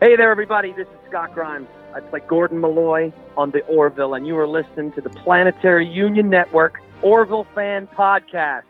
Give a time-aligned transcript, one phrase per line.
[0.00, 0.72] Hey there, everybody.
[0.72, 1.66] This is Scott Grimes.
[1.92, 6.30] I play Gordon Malloy on the Orville, and you are listening to the Planetary Union
[6.30, 8.62] Network Orville Fan Podcast.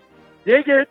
[0.46, 0.88] Dig it!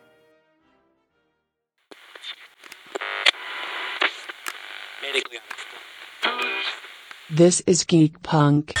[7.28, 8.74] This is Geek Punk.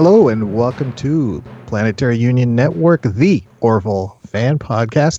[0.00, 5.18] Hello and welcome to Planetary Union Network, the Orville fan podcast.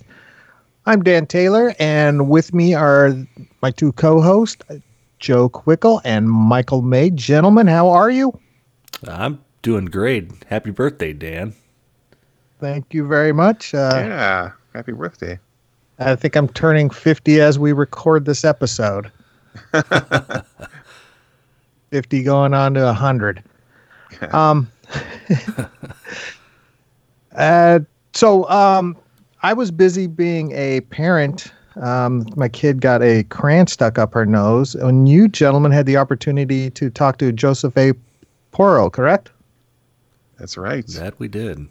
[0.86, 3.14] I'm Dan Taylor, and with me are
[3.62, 4.64] my two co-hosts,
[5.20, 7.10] Joe Quickle and Michael May.
[7.10, 8.40] Gentlemen, how are you?
[9.06, 10.32] I'm doing great.
[10.48, 11.54] Happy birthday, Dan.
[12.62, 13.74] Thank you very much.
[13.74, 15.38] Uh, yeah, happy birthday.
[16.00, 19.12] I think I'm turning 50 as we record this episode.
[21.92, 23.44] 50 going on to 100.
[24.34, 24.70] Um,
[27.36, 27.80] uh,
[28.14, 28.98] so um,
[29.42, 31.52] I was busy being a parent.
[31.76, 35.98] Um, my kid got a crayon stuck up her nose, and you gentlemen had the
[35.98, 37.94] opportunity to talk to Joseph A.
[38.52, 39.32] Porro, correct?
[40.38, 40.86] That's right.
[40.88, 41.68] That we did.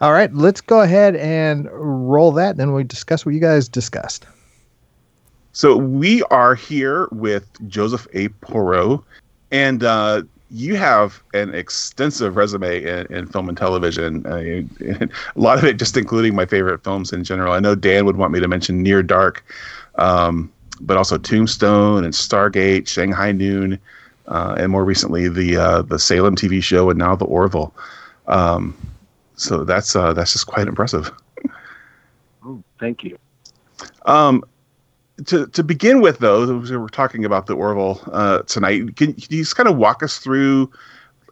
[0.00, 2.50] All right, let's go ahead and roll that.
[2.50, 4.26] and Then we discuss what you guys discussed.
[5.52, 8.28] So we are here with Joseph A.
[8.28, 9.04] Porro,
[9.50, 14.26] and uh, you have an extensive resume in, in film and television.
[14.26, 14.62] Uh,
[15.36, 17.52] a lot of it just including my favorite films in general.
[17.52, 19.44] I know Dan would want me to mention Near Dark,
[19.96, 23.78] um, but also Tombstone and Stargate, Shanghai Noon,
[24.26, 27.74] uh, and more recently the uh, the Salem TV show, and now the Orville.
[28.26, 28.76] Um,
[29.36, 31.10] so that's uh, that's just quite impressive.
[32.44, 33.18] Oh, thank you.
[34.06, 34.44] Um,
[35.26, 38.96] to to begin with, though, we're talking about the Orville uh, tonight.
[38.96, 40.70] Can, can, you just kind of walk us through,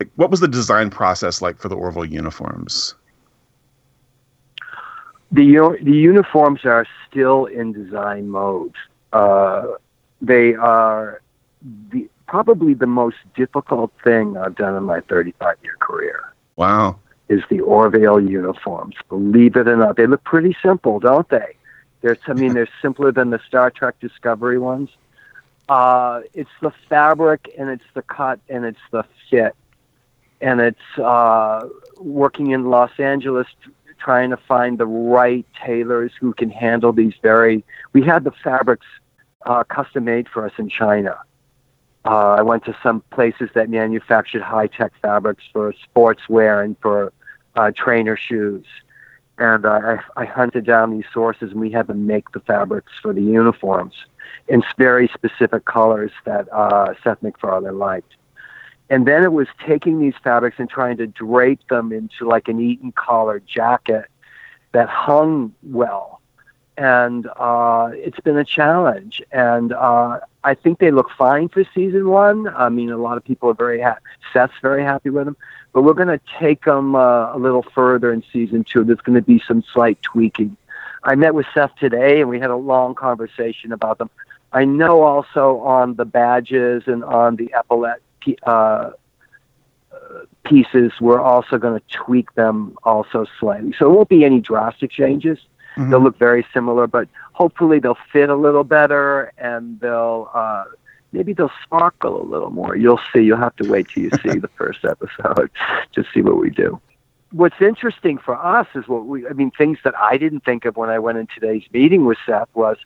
[0.01, 2.95] like, what was the design process like for the Orville uniforms?
[5.33, 8.75] The the uniforms are still in design mode.
[9.13, 9.67] Uh,
[10.21, 11.23] they are
[11.91, 16.33] the probably the most difficult thing I've done in my 35 year career.
[16.57, 16.99] Wow.
[17.29, 18.95] Is the Orville uniforms.
[19.09, 21.57] Believe it or not, they look pretty simple, don't they?
[22.01, 24.91] They're, I mean, they're simpler than the Star Trek Discovery ones.
[25.69, 29.55] Uh, it's the fabric and it's the cut and it's the fit.
[30.41, 31.69] And it's uh,
[31.99, 33.47] working in Los Angeles,
[33.99, 37.65] trying to find the right tailors who can handle these very.
[37.93, 38.87] We had the fabrics
[39.47, 41.19] uh, custom made for us in China.
[42.05, 47.13] Uh, I went to some places that manufactured high tech fabrics for sportswear and for
[47.57, 48.65] uh, trainer shoes
[49.39, 53.13] and I, I hunted down these sources, and we had to make the fabrics for
[53.13, 53.95] the uniforms
[54.49, 58.15] in very specific colors that uh, Seth MacFarlane liked.
[58.89, 62.61] And then it was taking these fabrics and trying to drape them into like an
[62.61, 64.07] Eton collar jacket
[64.73, 66.21] that hung well.
[66.77, 69.23] And uh, it's been a challenge.
[69.33, 72.49] And uh, I think they look fine for season one.
[72.49, 74.03] I mean, a lot of people are very happy.
[74.33, 75.37] Seth's very happy with them
[75.77, 78.83] but we're going to take them uh, a little further in season two.
[78.83, 80.57] There's going to be some slight tweaking.
[81.05, 84.09] I met with Seth today, and we had a long conversation about them.
[84.55, 88.01] I know also on the badges and on the epaulette
[88.45, 88.93] uh,
[90.45, 93.75] pieces, we're also going to tweak them also slightly.
[93.79, 95.39] So it won't be any drastic changes.
[95.77, 95.91] Mm-hmm.
[95.91, 100.65] They'll look very similar, but hopefully they'll fit a little better and they'll uh,
[101.13, 102.77] maybe they'll sparkle a little more.
[102.77, 103.21] You'll see.
[103.21, 105.51] You'll have to wait till you see the first episode
[105.93, 106.81] to see what we do.
[107.33, 110.77] What's interesting for us is what we, I mean, things that I didn't think of
[110.77, 112.79] when I went in today's meeting with Seth was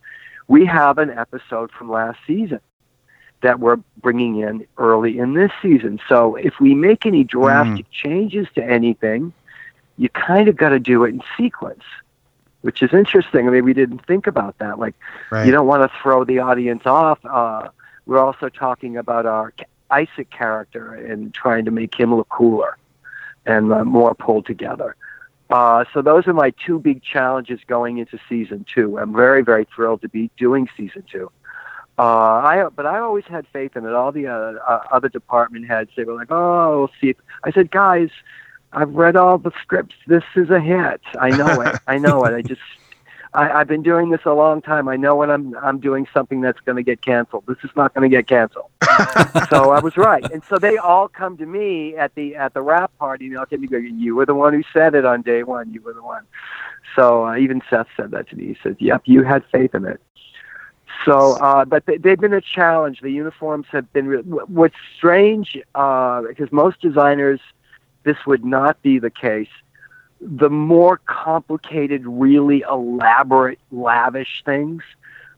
[0.49, 2.61] we have an episode from last season
[3.43, 6.01] that we're bringing in early in this season.
[6.09, 7.93] So if we make any drastic mm.
[7.93, 9.33] changes to anything,
[9.97, 11.83] you kind of got to do it in sequence,
[12.63, 13.49] which is interesting.
[13.49, 14.79] I mean, we didn't think about that.
[14.79, 14.95] Like,
[15.31, 15.47] right.
[15.47, 17.19] you don't want to throw the audience off.
[17.25, 17.69] Uh,
[18.07, 19.53] we're also talking about our
[19.91, 22.77] Isaac character and trying to make him look cooler
[23.47, 24.97] and uh, more pulled together.
[25.49, 28.99] Uh, so those are my two big challenges going into season two.
[28.99, 31.31] I'm very, very thrilled to be doing season two.
[31.99, 33.93] Uh, I, but I always had faith in it.
[33.93, 37.15] All the uh, uh, other department heads, they were like, "Oh, we'll see."
[37.45, 38.09] I said, "Guys,
[38.73, 39.95] I've read all the scripts.
[40.07, 41.01] This is a hit.
[41.19, 41.77] I know it.
[41.87, 42.35] I know it.
[42.35, 42.61] I just
[43.33, 44.89] I, I've been doing this a long time.
[44.89, 47.45] I know when I'm I'm doing something that's going to get canceled.
[47.47, 48.71] This is not going to get canceled.
[49.49, 50.29] so I was right.
[50.33, 53.47] And so they all come to me at the at the wrap party and they'll
[53.47, 55.73] get me go, You were the one who said it on day one.
[55.73, 56.25] You were the one.
[56.97, 58.47] So uh, even Seth said that to me.
[58.49, 60.01] He said, "Yep, you had faith in it."
[61.05, 63.01] So, uh, but they, they've been a challenge.
[63.01, 64.07] The uniforms have been.
[64.07, 67.41] Re- what's strange uh, because most designers,
[68.03, 69.49] this would not be the case.
[70.21, 74.83] The more complicated, really elaborate, lavish things,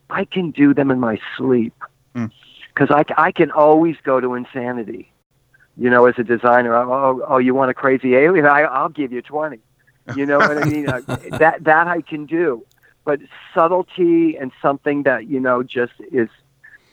[0.09, 1.73] I can do them in my sleep
[2.15, 2.29] Mm.
[2.73, 5.11] because I, I can always go to insanity.
[5.75, 8.45] You know, as a designer, oh, oh you want a crazy alien?
[8.45, 9.59] I, I'll give you twenty.
[10.15, 10.87] You know what I mean?
[10.89, 11.01] Uh,
[11.39, 12.63] that that I can do,
[13.03, 13.19] but
[13.55, 16.29] subtlety and something that you know just is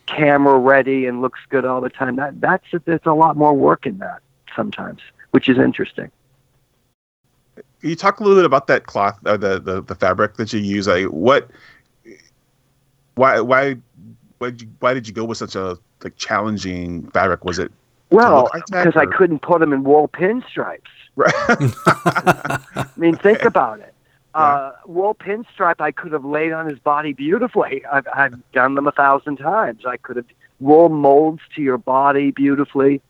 [0.07, 2.17] camera ready and looks good all the time.
[2.17, 4.21] That that's there's a lot more work in that
[4.57, 5.01] sometimes,
[5.31, 6.11] which is interesting.
[7.57, 10.53] Can you talk a little bit about that cloth or the, the, the fabric that
[10.53, 10.87] you use?
[10.87, 11.51] Like what
[13.15, 13.77] why why
[14.39, 17.45] why did you, why did you go with such a like challenging fabric?
[17.45, 17.73] Was it
[18.11, 20.81] Well, because I couldn't put them in wool pinstripes.
[21.17, 21.33] right?
[21.37, 23.95] I mean, think about it.
[24.35, 24.41] Yeah.
[24.41, 27.85] Uh, wool pinstripe, I could have laid on his body beautifully.
[27.87, 29.85] I've, I've done them a thousand times.
[29.85, 30.27] I could have
[30.61, 33.01] wool molds to your body beautifully.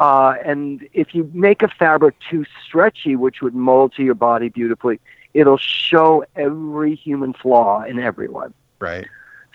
[0.00, 4.48] Uh, and if you make a fabric too stretchy, which would mold to your body
[4.48, 4.98] beautifully,
[5.34, 8.52] it'll show every human flaw in everyone.
[8.80, 9.06] right.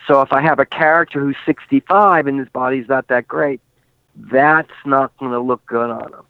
[0.07, 3.59] So if I have a character who's 65 and his body's not that great,
[4.15, 6.21] that's not going to look good on him.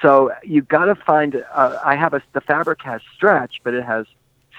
[0.00, 1.42] So you've got to find.
[1.52, 4.06] Uh, I have a the fabric has stretch, but it has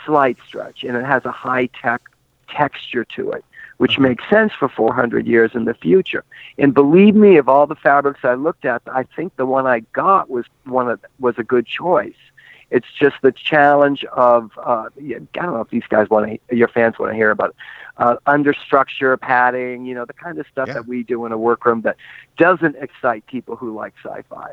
[0.06, 2.02] slight stretch, and it has a high tech
[2.50, 3.46] texture to it,
[3.78, 6.24] which makes sense for 400 years in the future.
[6.58, 9.82] And believe me, of all the fabrics I looked at, I think the one I
[9.94, 12.16] got was one of was a good choice.
[12.70, 16.68] It's just the challenge of uh, I don't know if these guys want to, your
[16.68, 17.56] fans want to hear about it.
[17.98, 20.74] Uh, understructure, padding, you know, the kind of stuff Yeah.
[20.76, 21.96] that we do in a workroom that
[22.38, 24.52] doesn't excite people who like sci-fi.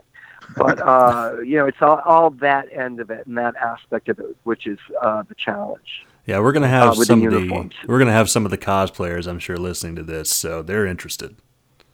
[0.56, 4.18] But uh, you know, it's all, all that end of it and that aspect of
[4.20, 6.06] it, which is uh, the challenge.
[6.26, 9.26] Yeah, we're gonna have Uh, some of the we're gonna have some of the cosplayers,
[9.26, 11.36] I'm sure, listening to this, so they're interested.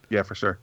[0.09, 0.59] Yeah, for sure.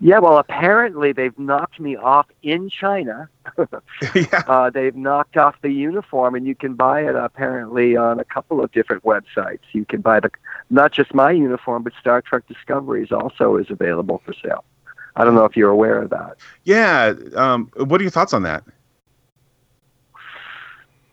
[0.00, 3.28] Yeah, well, apparently they've knocked me off in China.
[4.14, 4.44] yeah.
[4.46, 8.62] Uh, they've knocked off the uniform, and you can buy it apparently on a couple
[8.62, 9.58] of different websites.
[9.72, 10.30] You can buy the
[10.70, 14.64] not just my uniform, but Star Trek Discoveries also is available for sale.
[15.16, 16.36] I don't know if you're aware of that.
[16.62, 17.14] Yeah.
[17.34, 18.62] Um, what are your thoughts on that?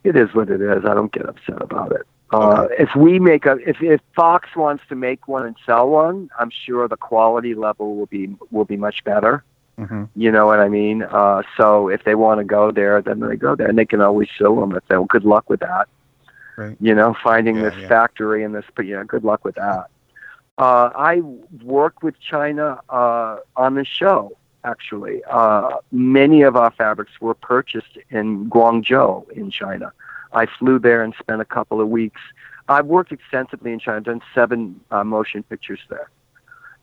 [0.05, 0.85] It is what it is.
[0.85, 2.03] I don't get upset about it.
[2.31, 6.29] Uh, if we make a, if, if Fox wants to make one and sell one,
[6.39, 9.43] I'm sure the quality level will be will be much better.
[9.79, 10.05] Mm-hmm.
[10.15, 11.03] You know what I mean?
[11.03, 14.01] Uh, so if they want to go there, then they go there, and they can
[14.01, 14.95] always sue them if they.
[14.95, 15.87] Well, Good luck with that.
[16.57, 16.77] Right.
[16.79, 17.87] You know, finding Yeah, this yeah.
[17.87, 19.87] factory and this, but yeah, good luck with that.
[20.57, 21.21] Uh, I
[21.63, 24.37] worked with China uh, on the show.
[24.65, 29.93] Actually, uh, many of our fabrics were purchased in Guangzhou in China.
[30.33, 32.19] I flew there and spent a couple of weeks.
[32.67, 36.09] I've worked extensively in China, I've done seven uh, motion pictures there,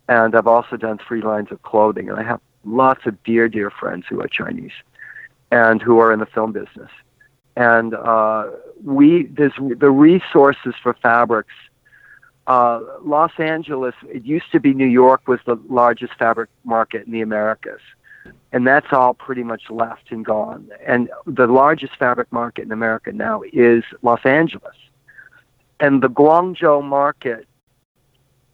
[0.09, 2.09] and I've also done three lines of clothing.
[2.09, 4.77] And I have lots of dear, dear friends who are Chinese
[5.51, 6.91] and who are in the film business.
[7.57, 8.51] And uh,
[8.85, 11.53] we, there's the resources for fabrics.
[12.47, 17.13] Uh, Los Angeles, it used to be New York was the largest fabric market in
[17.13, 17.81] the Americas.
[18.53, 20.71] And that's all pretty much left and gone.
[20.85, 24.77] And the largest fabric market in America now is Los Angeles.
[25.81, 27.47] And the Guangzhou market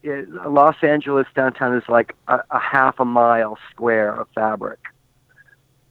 [0.03, 4.79] is, Los Angeles downtown is like a, a half a mile square of fabric.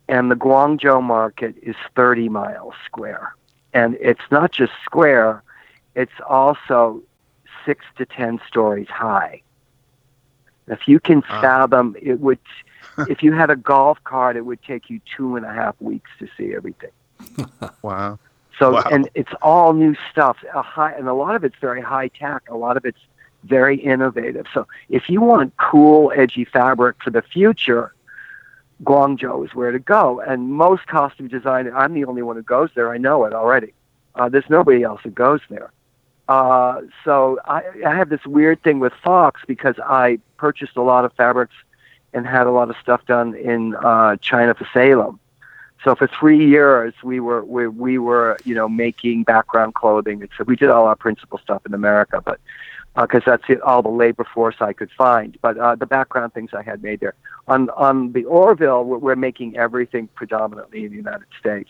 [0.08, 3.36] And the Guangzhou market is 30 miles square.
[3.74, 5.44] And it's not just square,
[5.96, 7.04] it's also
[7.68, 9.44] six to 10 stories high.
[10.68, 11.42] If you can Wow.
[11.42, 12.40] fathom, it would,
[12.98, 16.10] if you had a golf cart, it would take you two and a half weeks
[16.20, 16.92] to see everything.
[17.84, 18.20] Wow.
[18.60, 18.84] So, Wow.
[18.92, 20.38] and it's all new stuff.
[20.54, 22.44] A high, and a lot of it's very high tech.
[22.50, 23.00] A lot of it's
[23.44, 24.48] very innovative.
[24.54, 27.94] So, if you want cool, edgy fabric for the future,
[28.84, 30.20] Guangzhou is where to go.
[30.22, 32.92] And most costume design, I'm the only one who goes there.
[32.92, 33.74] I know it already.
[34.16, 35.72] Uh, there's nobody else who goes there.
[36.28, 41.06] Uh, so I, I have this weird thing with Fox because I purchased a lot
[41.06, 41.56] of fabrics
[42.14, 45.20] and had a lot of stuff done in uh, China for Salem.
[45.84, 50.28] So for three years, we were we, we were you know making background clothing.
[50.38, 52.40] So we did all our principal stuff in America, but
[52.96, 55.38] because that's it, all the labor force I could find.
[55.42, 57.14] But uh, the background things I had made there
[57.48, 61.70] on on the Orville, we're, we're making everything predominantly in the United States.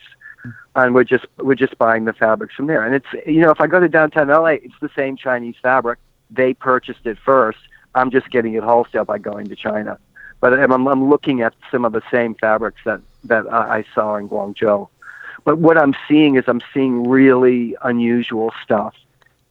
[0.74, 2.84] And we're just we're just buying the fabrics from there.
[2.84, 5.98] And it's you know if I go to downtown LA, it's the same Chinese fabric.
[6.30, 7.58] They purchased it first.
[7.94, 9.98] I'm just getting it wholesale by going to China.
[10.40, 14.28] But I'm, I'm looking at some of the same fabrics that that I saw in
[14.28, 14.88] Guangzhou.
[15.44, 18.94] But what I'm seeing is I'm seeing really unusual stuff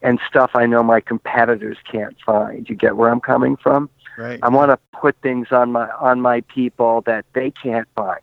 [0.01, 2.69] and stuff I know my competitors can't find.
[2.69, 3.89] You get where I'm coming from?
[4.17, 4.39] Right.
[4.41, 8.21] I want to put things on my on my people that they can't find.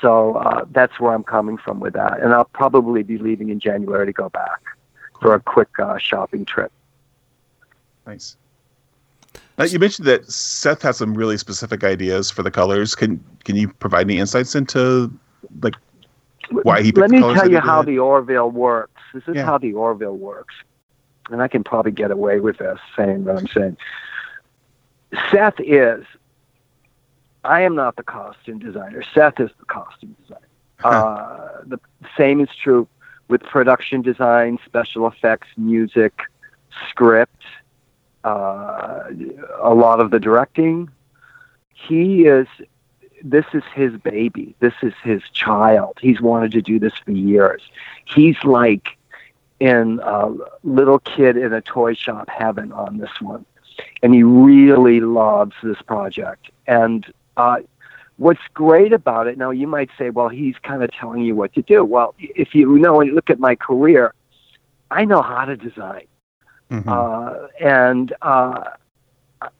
[0.00, 3.58] So uh, that's where I'm coming from with that, and I'll probably be leaving in
[3.58, 4.60] January to go back
[5.20, 6.70] for a quick uh, shopping trip.
[8.06, 8.36] Nice.
[9.58, 12.94] Now, you mentioned that Seth has some really specific ideas for the colors.
[12.94, 15.12] Can can you provide any insights into
[15.62, 15.74] like
[16.50, 16.92] why he?
[16.92, 17.92] Let me tell you how did?
[17.92, 18.92] the Orville works.
[19.12, 19.44] This is Yeah.
[19.44, 20.54] how the Orville works,
[21.30, 23.76] and I can probably get away with this saying what I'm saying.
[25.30, 26.04] Seth is.
[27.44, 29.02] I am not the costume designer.
[29.14, 30.40] Seth is the costume designer.
[30.84, 31.80] uh, the
[32.16, 32.86] same is true
[33.28, 36.22] with production design, special effects, music,
[36.88, 37.42] script,
[38.24, 39.04] uh,
[39.60, 40.90] a lot of the directing.
[41.72, 42.46] He is.
[43.22, 44.54] This is his baby.
[44.60, 45.98] This is his child.
[46.00, 47.62] He's wanted to do this for years.
[48.04, 48.96] He's like
[49.58, 50.30] in uh,
[50.62, 53.44] little kid in a toy shop heaven on this one,
[54.02, 56.50] and he really loves this project.
[56.68, 57.58] And uh,
[58.16, 61.54] what's great about it now, you might say, well, he's kind of telling you what
[61.54, 61.84] to do.
[61.84, 64.12] Well, if you know and look at my career,
[64.90, 66.06] I know how to design,
[66.70, 66.86] Mhm.
[66.86, 68.64] uh, and uh,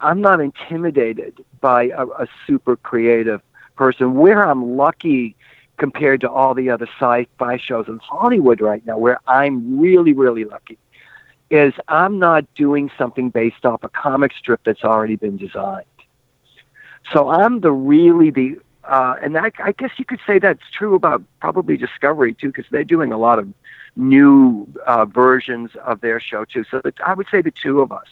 [0.01, 3.41] I'm not intimidated by a, a super creative
[3.77, 4.15] person.
[4.15, 5.37] Where I'm lucky
[5.77, 10.45] compared to all the other sci-fi shows in Hollywood right now, where I'm really, really
[10.45, 10.77] lucky,
[11.51, 15.87] is I'm not doing something based off a comic strip that's already been designed.
[17.13, 20.95] So I'm the really the, uh, and I, I guess you could say that's true
[20.95, 23.49] about probably Discovery too, because they're doing a lot of
[23.97, 26.65] new uh, versions of their show too.
[26.71, 28.07] So the, I would say the two of us,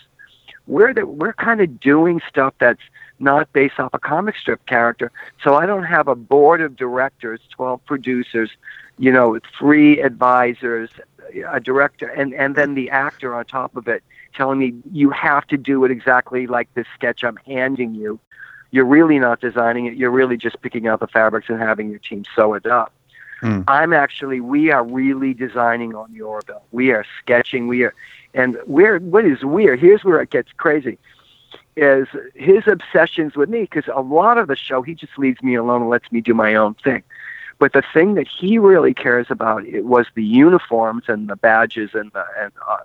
[0.66, 2.80] we're the, we're kind of doing stuff that's
[3.18, 5.10] not based off a comic strip character.
[5.42, 8.50] So I don't have a board of directors, twelve producers,
[8.98, 10.90] you know, three advisors,
[11.48, 14.02] a director, and and then the actor on top of it
[14.34, 18.20] telling me you have to do it exactly like this sketch I'm handing you.
[18.70, 19.94] You're really not designing it.
[19.94, 22.92] You're really just picking out the fabrics and having your team sew it up.
[23.40, 23.62] Hmm.
[23.68, 26.62] I'm actually, we are really designing on your Orville.
[26.72, 27.68] We are sketching.
[27.68, 27.94] We are,
[28.34, 30.98] and we're, what is weird, here's where it gets crazy,
[31.76, 35.54] is his obsessions with me, because a lot of the show, he just leaves me
[35.54, 37.02] alone and lets me do my own thing.
[37.58, 41.90] But the thing that he really cares about it was the uniforms and the badges
[41.94, 42.76] and the, and uh,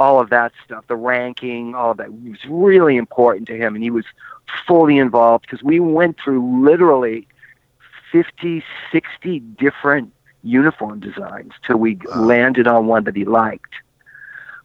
[0.00, 3.84] all of that stuff, the ranking, all of that was really important to him, and
[3.84, 4.06] he was
[4.66, 7.26] fully involved because we went through literally
[8.10, 12.22] 50, 60 different uniform designs till we Wow.
[12.32, 13.74] landed on one that he liked,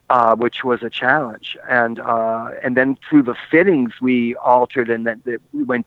[0.09, 1.57] uh, which was a challenge.
[1.69, 5.85] And uh, and then through the fittings, we altered, and then the- we went,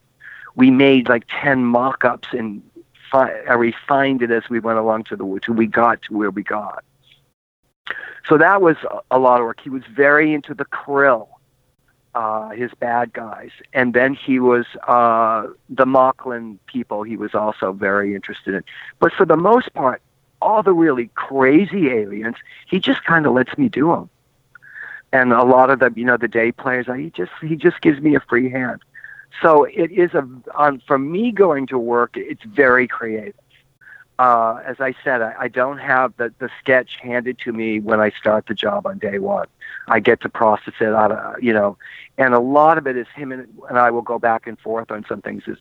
[0.57, 2.63] we made like ten mock-ups and
[3.11, 6.31] fi- uh, refined it as we went along to the till we got to where
[6.31, 6.85] we got.
[8.29, 8.77] So that was
[9.11, 9.61] a- lot of work.
[9.61, 11.29] He was very into the krill
[12.15, 13.51] uh, his bad guys.
[13.73, 17.05] And then he was uh, the Moclan people.
[17.05, 18.65] He was also very interested in.
[18.99, 20.03] But for the most part,
[20.43, 24.11] all the really crazy aliens, he just kind of lets me do them.
[25.13, 28.01] And a lot of the, you know, the day players, he just he just gives
[28.01, 28.83] me a free hand.
[29.41, 32.13] So it is a on from me going to work.
[32.15, 33.35] It's very creative.
[34.19, 38.01] Uh, as I said, I, I don't have the, the sketch handed to me when
[38.01, 39.47] I start the job on day one.
[39.87, 41.77] I get to process it out of, you know,
[42.19, 44.91] and a lot of it is him and, and I will go back and forth
[44.91, 45.45] on some things.
[45.47, 45.59] Is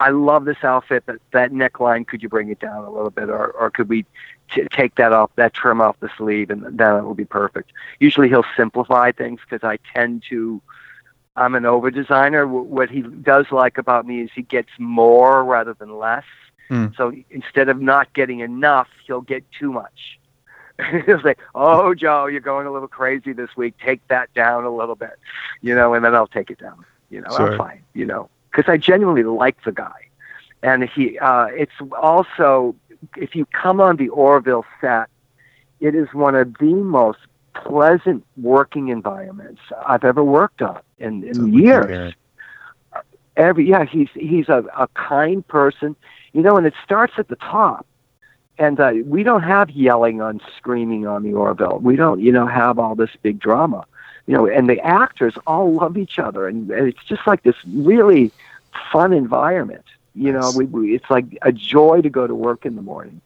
[0.00, 3.28] I love this outfit, but that neckline, could you bring it down a little bit,
[3.28, 4.04] or or could we
[4.50, 7.72] t- take that off, that trim off the sleeve, and then it will be perfect.
[8.00, 10.60] Usually he'll simplify things because I tend to.
[11.36, 12.46] I'm an over designer.
[12.46, 16.24] What he does like about me is he gets more rather than less.
[16.70, 16.86] Hmm.
[16.96, 20.18] So instead of not getting enough, he'll get too much.
[21.04, 23.74] He'll say, "Oh, Joe, you're going a little crazy this week.
[23.84, 25.18] Take that down a little bit,"
[25.60, 26.86] you know, and then I'll take it down.
[27.10, 27.52] You know, Sure.
[27.52, 27.82] I'm fine.
[27.92, 30.08] You know, because I genuinely like the guy,
[30.62, 31.18] and he.
[31.18, 32.74] Uh, it's also
[33.16, 35.10] if you come on the Orville set,
[35.80, 37.18] it is one of the most
[37.52, 42.14] pleasant working environments I've ever worked on in, in years
[43.36, 45.96] every yeah he's he's a, a kind person
[46.32, 47.86] you know and it starts at the top
[48.58, 52.46] and uh, we don't have yelling on screaming on the Orville we don't you know
[52.46, 53.86] have all this big drama
[54.26, 58.30] you know and the actors all love each other and it's just like this really
[58.92, 59.84] fun environment
[60.14, 63.20] you know we, we it's like a joy to go to work in the morning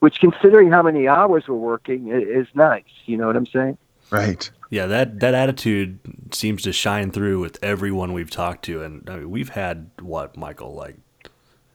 [0.00, 2.82] which, considering how many hours we're working, i- is nice.
[3.06, 3.78] You know what I'm saying?
[4.10, 4.50] Right.
[4.68, 5.98] Yeah, that that attitude
[6.30, 10.36] seems to shine through with everyone we've talked to, and I mean, we've had what,
[10.36, 10.74] Michael?
[10.74, 10.96] Like,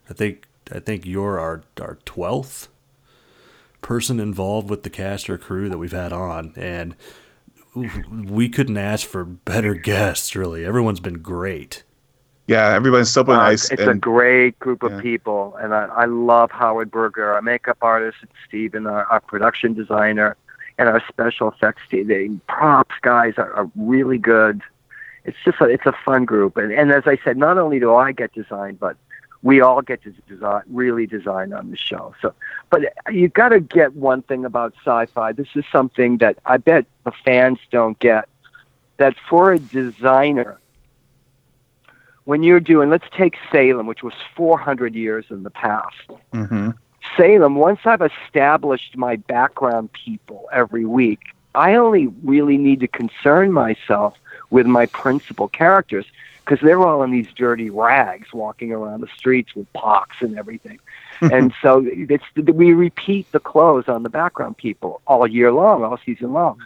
[0.08, 2.68] I think I think you're our our twelfth
[3.80, 6.94] person involved with the cast or crew that we've had on, and
[7.74, 10.36] we couldn't ask for better guests.
[10.36, 11.82] Really, everyone's been great.
[12.46, 13.70] Yeah, everybody's so Uh, nice.
[13.70, 15.00] it's a great group of yeah.
[15.00, 19.72] people, and I, I love Howard Berger, our makeup artist, and Steven, our, our production
[19.72, 20.36] designer,
[20.76, 22.08] and our special effects team.
[22.08, 24.62] The props guys are, are really good.
[25.24, 27.94] It's just a, it's a fun group, and, and as I said, not only do
[27.94, 28.96] I get design, but
[29.42, 32.14] we all get to design, really design on the show.
[32.20, 32.34] So,
[32.68, 35.32] but you've got to get one thing about sci-fi.
[35.32, 38.28] This is something that I bet the fans don't get.
[38.98, 40.58] That for a designer,
[42.24, 46.10] when you're doing, let's take Salem, which was 400 years in the past.
[46.34, 46.76] Mhm.
[47.16, 51.20] Salem, once I've established my background people every week,
[51.54, 54.16] I only really need to concern myself
[54.50, 56.04] with my principal characters
[56.50, 60.80] because they're all in these dirty rags walking around the streets with pox and everything.
[61.20, 65.96] and so it's we repeat the clothes on the background people all year long, all
[66.04, 66.58] season long.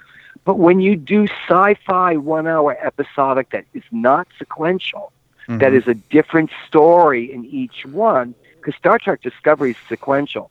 [0.47, 5.13] But when you do sci-fi one-hour episodic that is not sequential,
[5.49, 5.77] that Mhm.
[5.77, 10.51] is a different story in each one because Star Trek Discovery is sequential.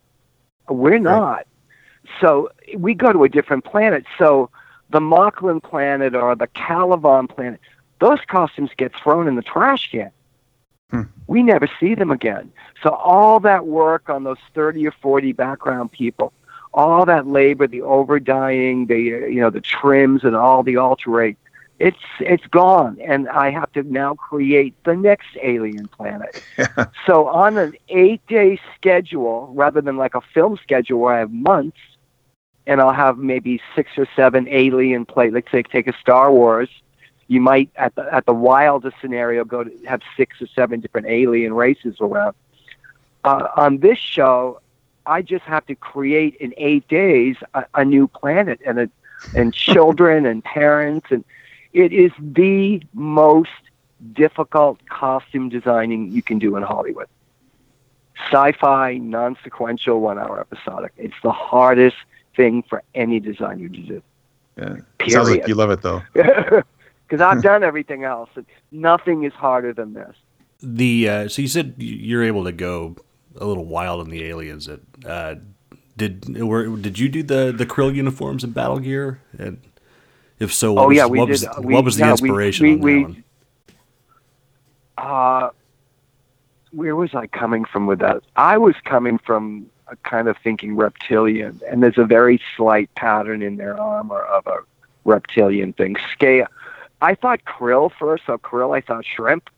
[0.69, 1.47] We're not.
[2.21, 4.05] So we go to a different planet.
[4.19, 4.51] So
[4.91, 7.59] the Moclan planet or the Calivon planet,
[8.03, 10.11] those costumes get thrown in the trash can.
[10.91, 11.03] Hmm.
[11.27, 12.51] We never see them again.
[12.81, 16.33] So all that work on those 30 or 40 background people,
[16.73, 21.37] all that labor, the overdying, the you know the trims and all the alterate,
[21.79, 26.43] it's it's gone, and I have to now create the next alien planet.
[27.05, 31.79] So on an eight-day schedule, rather than like a film schedule where I have months,
[32.67, 35.29] and I'll have maybe six or seven alien play.
[35.29, 36.69] Let's say take a Star Wars.
[37.33, 41.07] You might at the at the wildest scenario go to have six or seven different
[41.07, 42.35] alien races around.
[43.23, 44.61] Uh, on this show,
[45.07, 48.89] I just have to create in eight days a, a new planet and a,
[49.35, 51.25] and children and parents and
[51.73, 53.49] it is the most
[54.13, 57.07] difficult costume designing you can do in Hollywood.
[58.29, 60.93] Sci-fi, non-sequential, one-hour episodic.
[60.97, 61.97] It's the hardest
[62.35, 64.03] thing for any designer to do.
[64.55, 64.75] Yeah.
[65.07, 66.03] Sounds like you love it though.
[67.07, 68.29] Because I've done everything else.
[68.35, 70.15] and Nothing is harder than this.
[70.61, 72.95] The uh, so you said you're able to go
[73.37, 74.65] a little wild in the aliens.
[74.67, 75.35] That uh,
[75.97, 79.19] did were did you do the the krill uniforms and battle gear?
[79.37, 79.59] And
[80.39, 82.01] if so, what Oh, was, yeah, we what was, did, uh, we- what was the
[82.01, 83.23] yeah, we- inspiration we- on that we- one?
[84.97, 85.49] Uh,
[86.71, 88.23] where was I coming from with that?
[88.35, 93.41] I was coming from a kind of thinking reptilian, and there's a very slight pattern
[93.41, 94.57] in their armor of a
[95.03, 95.97] reptilian thing.
[96.11, 96.47] Scale.
[97.03, 98.75] I thought krill first, so krill.
[98.75, 99.49] I thought shrimp.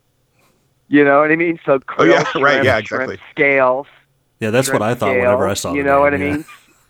[0.88, 1.60] You know what I mean?
[1.66, 3.20] So krill, Oh, yeah, shrimp, right, yeah, shrimp, exactly.
[3.32, 3.88] scales.
[4.40, 5.74] Yeah, that's what I thought whenever I scales, saw.
[5.74, 6.46] You the know what I name,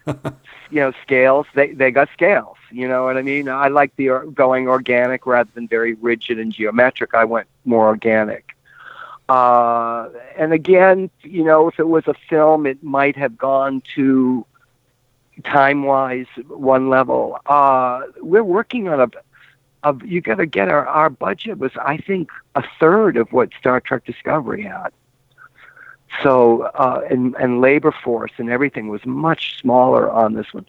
[0.08, 0.14] yeah.
[0.24, 0.34] mean?
[0.72, 1.46] you know, scales.
[1.56, 2.58] They they got scales.
[2.72, 3.48] You know what I mean?
[3.48, 7.14] I like the or- going organic rather than very rigid and geometric.
[7.14, 8.44] I went more organic.
[9.30, 14.46] Uh, and again, you know, if it was a film, it might have gone to
[15.44, 17.40] time wise one level.
[17.46, 19.08] Uh, we're working on a.
[19.86, 23.50] Of, you got to get our our budget was I think a third of what
[23.60, 24.90] Star Trek Discovery had.
[26.24, 30.66] So uh, and and labor force and everything was much smaller on this one.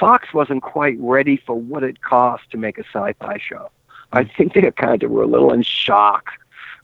[0.00, 3.70] Fox wasn't quite ready for what it cost to make a sci-fi show.
[4.12, 6.30] I think they kind of were a little in shock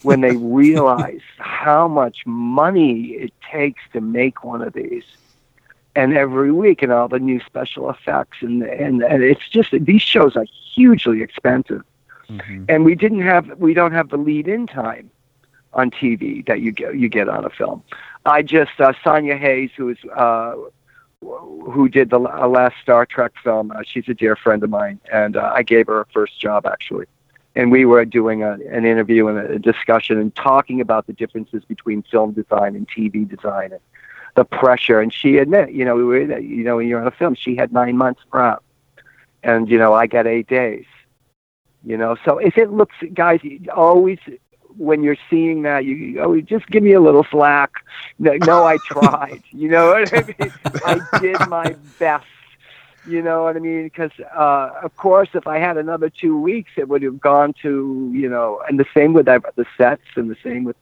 [0.02, 5.04] when they realized how much money it takes to make one of these.
[5.94, 10.02] And every week, and all the new special effects, and and, and it's just these
[10.02, 11.82] shows are hugely expensive
[12.30, 12.64] Mhm.
[12.68, 15.10] and we didn't have we don't have the lead in time
[15.74, 17.82] on TV that you get you get on a film.
[18.24, 20.54] I just uh, Sanja Hays, who is uh,
[21.20, 23.70] who did the uh, last Star Trek film.
[23.70, 26.66] Uh, she's a dear friend of mine, and uh, I gave her her first job
[26.66, 27.06] actually.
[27.54, 31.62] And we were doing a, an interview and a discussion and talking about the differences
[31.64, 33.80] between film design and TV design and
[34.34, 35.00] the pressure.
[35.00, 37.56] And she admitted, you know, we were, you know, when you're on a film, she
[37.56, 38.62] had nine months prep,
[39.42, 40.86] and you know, I got eight days.
[41.84, 44.18] You know, so if it looks, guys, you always
[44.76, 47.72] when you're seeing that, you, you always just give me a little slack.
[48.18, 49.42] No, no, I tried.
[49.50, 50.52] You know what I mean?
[50.86, 52.26] I did my best.
[53.06, 53.84] You know what I mean?
[53.84, 58.10] Because uh, of course, if I had another two weeks, it would have gone to
[58.14, 60.76] you know, and the same with the the sets, and the same with.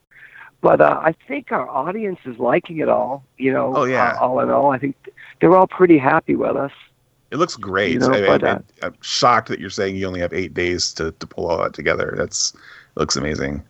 [0.60, 3.24] But uh, I think our audience is liking it all.
[3.38, 4.12] You know, Oh, yeah.
[4.12, 4.96] uh, all in all, I think
[5.40, 6.72] they're all pretty happy with us.
[7.30, 7.92] It looks great.
[7.92, 10.52] You know, I, but, I, uh, am shocked that you're saying you only have eight
[10.52, 12.14] days to, to pull all that together.
[12.16, 12.52] That's
[12.96, 13.62] looks amazing.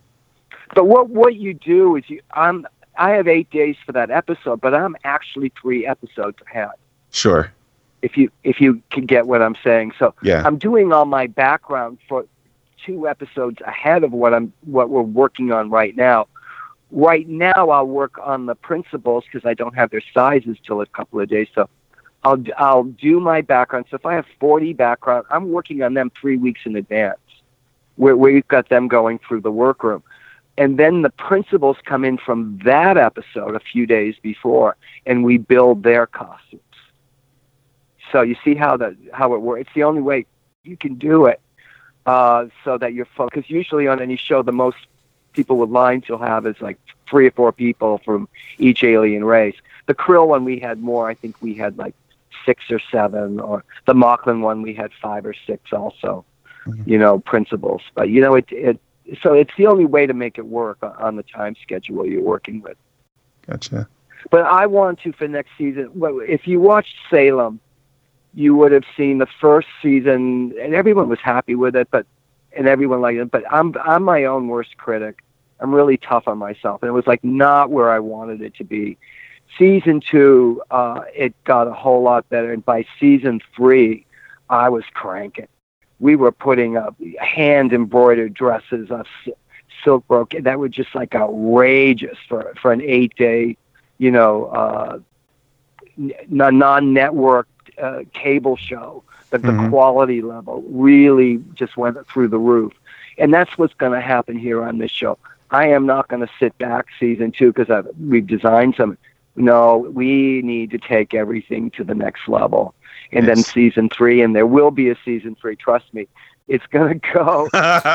[0.73, 2.65] But what what you do is you I'm
[2.97, 6.69] I have eight days for that episode, but I'm actually three episodes ahead.
[7.11, 7.51] Sure.
[8.01, 10.41] If you if you can get what I'm saying, so Yeah.
[10.45, 12.25] I'm doing all my background for
[12.83, 16.27] two episodes ahead of what I'm what we're working on right now.
[16.91, 20.85] Right now, I'll work on the principles because I don't have their sizes till a
[20.85, 21.47] couple of days.
[21.55, 21.69] So
[22.23, 23.85] I'll I'll do my background.
[23.89, 27.17] So if I have 40 background, I'm working on them three weeks in advance.
[27.95, 30.03] Where we've got them going through the workroom,
[30.57, 34.75] and then the principals come in from that episode a few days before,
[35.05, 36.61] and we build their costumes.
[38.11, 39.61] So you see how the how it works.
[39.61, 40.25] It's the only way
[40.63, 41.39] you can do it
[42.05, 43.49] uh, so that you're focused.
[43.49, 44.77] Usually on any show, the most
[45.33, 46.77] people with lines you'll have is like
[47.09, 49.55] three or four people from each alien race.
[49.87, 51.09] The Krill one we had more.
[51.09, 51.95] I think we had like
[52.45, 56.25] six or seven, or the Moclan one we had five or six also.
[56.65, 56.87] Mhm.
[56.87, 57.81] You know, principles.
[57.95, 58.79] But you know, it it
[59.21, 62.21] so it's the only way to make it work on- on the time schedule you're
[62.21, 62.77] working with.
[63.47, 63.87] Gotcha.
[64.29, 65.89] But I want to for next season.
[65.95, 67.59] Well, if you watched Salem,
[68.33, 71.87] you would have seen the first season, and everyone was happy with it.
[71.91, 72.05] But
[72.55, 73.31] and everyone liked it.
[73.31, 75.19] But I'm I'm my own worst critic.
[75.59, 78.63] I'm really tough on myself, and it was like not where I wanted it to
[78.63, 78.97] be.
[79.57, 84.05] Season two, uh, it got a whole lot better, and by season three,
[84.49, 85.47] I was cranking.
[85.99, 89.05] We were putting up hand embroidered dresses of
[89.83, 93.57] silk brocade that were just like outrageous for for an eight day
[94.01, 94.99] you know, uh,
[95.97, 97.47] n- non-network
[97.79, 99.03] uh, cable show.
[99.31, 99.69] That the Mhm.
[99.69, 102.73] quality level really just went through the roof,
[103.17, 105.17] and that's what's going to happen here on this show.
[105.51, 108.97] I am not going to sit back season two because we've designed some.
[109.35, 112.73] No, we need to take everything to the next level,
[113.13, 115.55] and then season three, and there will be a season three.
[115.55, 116.07] Trust me,
[116.49, 117.49] it's going to go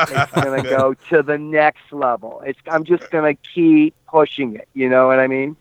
[0.09, 2.41] it's going to go to the next level.
[2.45, 4.67] It's I'm just going to keep pushing it.
[4.73, 5.55] You know what I mean?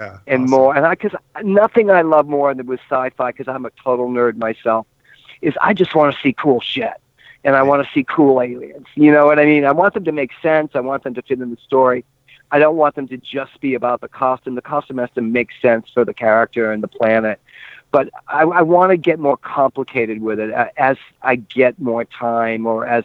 [0.00, 0.50] Yeah, And awesome.
[0.50, 0.76] more.
[0.76, 4.36] And I because nothing I love more than with sci-fi because I'm a total nerd
[4.36, 4.86] myself
[5.42, 6.94] is I just want to see cool shit.
[7.44, 8.86] And I want to see cool aliens.
[8.94, 9.64] You know what I mean?
[9.64, 10.72] I want them to make sense.
[10.74, 12.04] I want them to fit in the story.
[12.50, 14.54] I don't want them to just be about the costume.
[14.54, 17.40] The costume has to make sense for the character and the planet.
[17.90, 22.66] But I, I want to get more complicated with it as I get more time
[22.66, 23.04] or as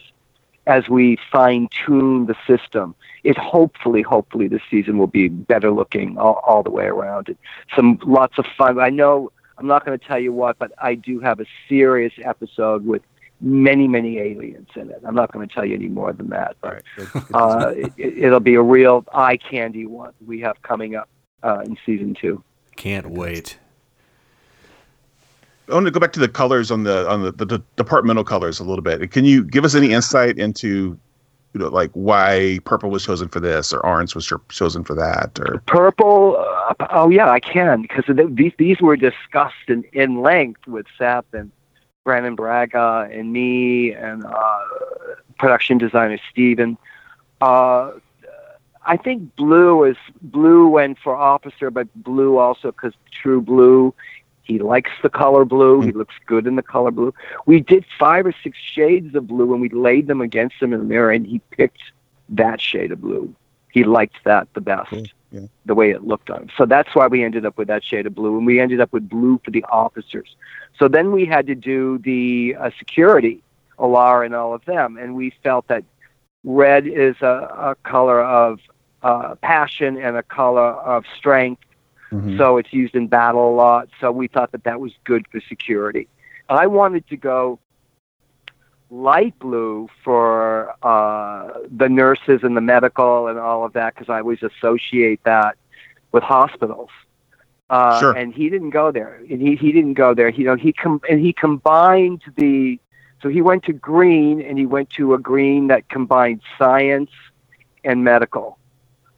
[0.65, 2.95] as we fine tune the system.
[3.23, 7.27] It hopefully, hopefully, this season will be better looking all, all the way around.
[7.27, 7.37] And
[7.75, 8.79] some lots of fun.
[8.79, 9.31] I know
[9.63, 13.01] I'm not going to tell you what, but I do have a serious episode with
[13.39, 15.01] many, many aliens in it.
[15.07, 16.57] I'm not going to tell you any more than that.
[16.59, 16.83] But right.
[16.97, 20.95] Good, good to uh, it, it'll be a real eye candy one we have coming
[20.95, 21.07] up
[21.43, 22.43] uh, in season two.
[22.75, 23.57] Can't wait.
[25.69, 28.25] I want to go back to the colors on the on the, the, the departmental
[28.25, 29.11] colors a little bit.
[29.11, 30.99] Can you give us any insight into
[31.53, 35.39] you know like why purple was chosen for this or orange was chosen for that
[35.39, 36.37] or Purple.
[36.37, 41.25] Uh, oh yeah, I can because these these were discussed in, in length with Seth
[41.33, 41.51] and
[42.03, 44.59] Brannon Braga and me and uh,
[45.37, 46.77] production designer Steven.
[47.39, 47.91] Uh,
[48.85, 53.93] I think blue is blue went for officer, but blue also because true blue.
[54.43, 55.81] He likes the color blue.
[55.81, 57.13] He looks good in the color blue.
[57.45, 60.79] We did five or six shades of blue and we laid them against him in
[60.79, 61.81] the mirror, and he picked
[62.29, 63.33] that shade of blue.
[63.71, 65.47] He liked that the best Cool, yeah.
[65.65, 66.49] the way it looked on him.
[66.57, 68.91] So that's why we ended up with that shade of blue, and we ended up
[68.93, 70.35] with blue for the officers.
[70.77, 73.41] So then we had to do the uh, security,
[73.79, 75.83] Alara and all of them, and we felt that
[76.43, 78.59] red is a, a color of
[79.01, 81.63] uh, passion and a color of strength.
[82.13, 82.37] Mhm.
[82.37, 83.89] So it's used in battle a lot.
[83.99, 86.07] So we thought that that was good for security.
[86.49, 87.59] I wanted to go
[88.89, 94.19] light blue for uh, the nurses and the medical and all of that because I
[94.19, 95.57] always associate that
[96.11, 96.89] with hospitals.
[97.69, 98.11] Uh, Sure.
[98.15, 99.15] And he didn't go there.
[99.29, 100.29] And he, he didn't go there.
[100.29, 102.79] You know, he com- and he combined the.
[103.21, 107.09] So he went to green, and he went to a green that combined science
[107.85, 108.57] and medical.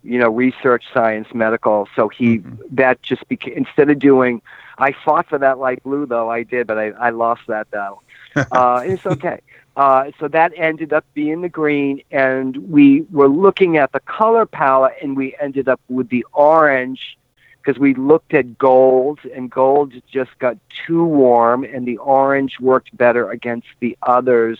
[0.05, 1.87] You know, research, science, medical.
[1.95, 2.59] So he Mhm.
[2.71, 4.41] that just became instead of doing.
[4.77, 6.29] I fought for that light blue though.
[6.29, 8.03] I did, but I, I lost that battle.
[8.51, 9.39] uh, it's okay.
[9.75, 14.45] Uh, so that ended up being the green, and we were looking at the color
[14.45, 17.17] palette, and we ended up with the orange
[17.63, 22.95] because we looked at gold, and gold just got too warm, and the orange worked
[22.97, 24.59] better against the others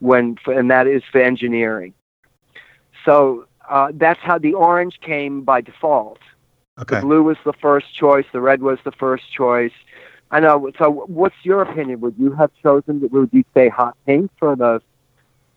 [0.00, 1.94] when, and that is for engineering.
[3.04, 6.18] So uh, that's how the orange came by default.
[6.78, 6.96] Okay.
[6.96, 8.24] The blue was the first choice.
[8.32, 9.72] The red was the first choice.
[10.30, 10.70] I know.
[10.78, 12.00] So, what's your opinion?
[12.00, 13.00] Would you have chosen?
[13.10, 14.82] Would you say hot pink for the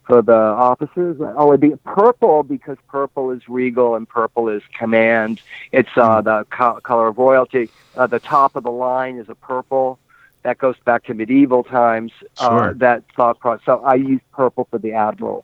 [0.05, 1.17] for the officers?
[1.19, 5.41] Oh, it'd be purple because purple is regal and purple is command.
[5.71, 7.69] It's uh, the co- color of royalty.
[7.95, 9.99] Uh, the top of the line is a purple.
[10.43, 12.11] That goes back to medieval times.
[12.37, 12.73] Uh, Sure.
[12.75, 13.65] that thought process.
[13.65, 15.43] So I use purple for the admiral.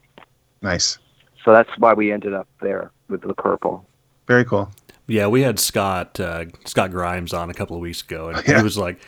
[0.62, 0.98] Nice.
[1.44, 3.86] So that's why we ended up there with the purple.
[4.28, 4.72] Very cool.
[5.08, 8.58] Yeah, we had Scott uh, Scott Grimes on a couple of weeks ago, and Yeah.
[8.58, 9.00] he was like,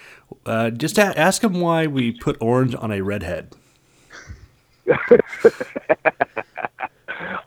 [0.45, 3.55] uh, "Just a- ask him why we put orange on a redhead."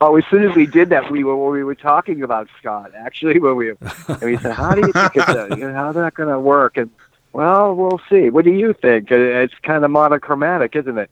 [0.01, 3.37] Oh, as soon as we did that, we were we were talking about Scott actually
[3.39, 6.13] when we and we said, "How do you think it's uh, you know, how's that
[6.13, 6.89] going to work?" And
[7.33, 8.29] well, we'll see.
[8.29, 9.11] What do you think?
[9.11, 11.11] It's kind of monochromatic, isn't it?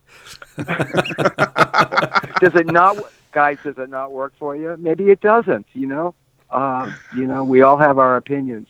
[2.39, 2.97] does it not,
[3.37, 3.57] guys?
[3.63, 4.75] Does it not work for you?
[4.79, 5.67] Maybe it doesn't.
[5.73, 6.15] You know,
[6.49, 8.67] uh, you know, we all have our opinions.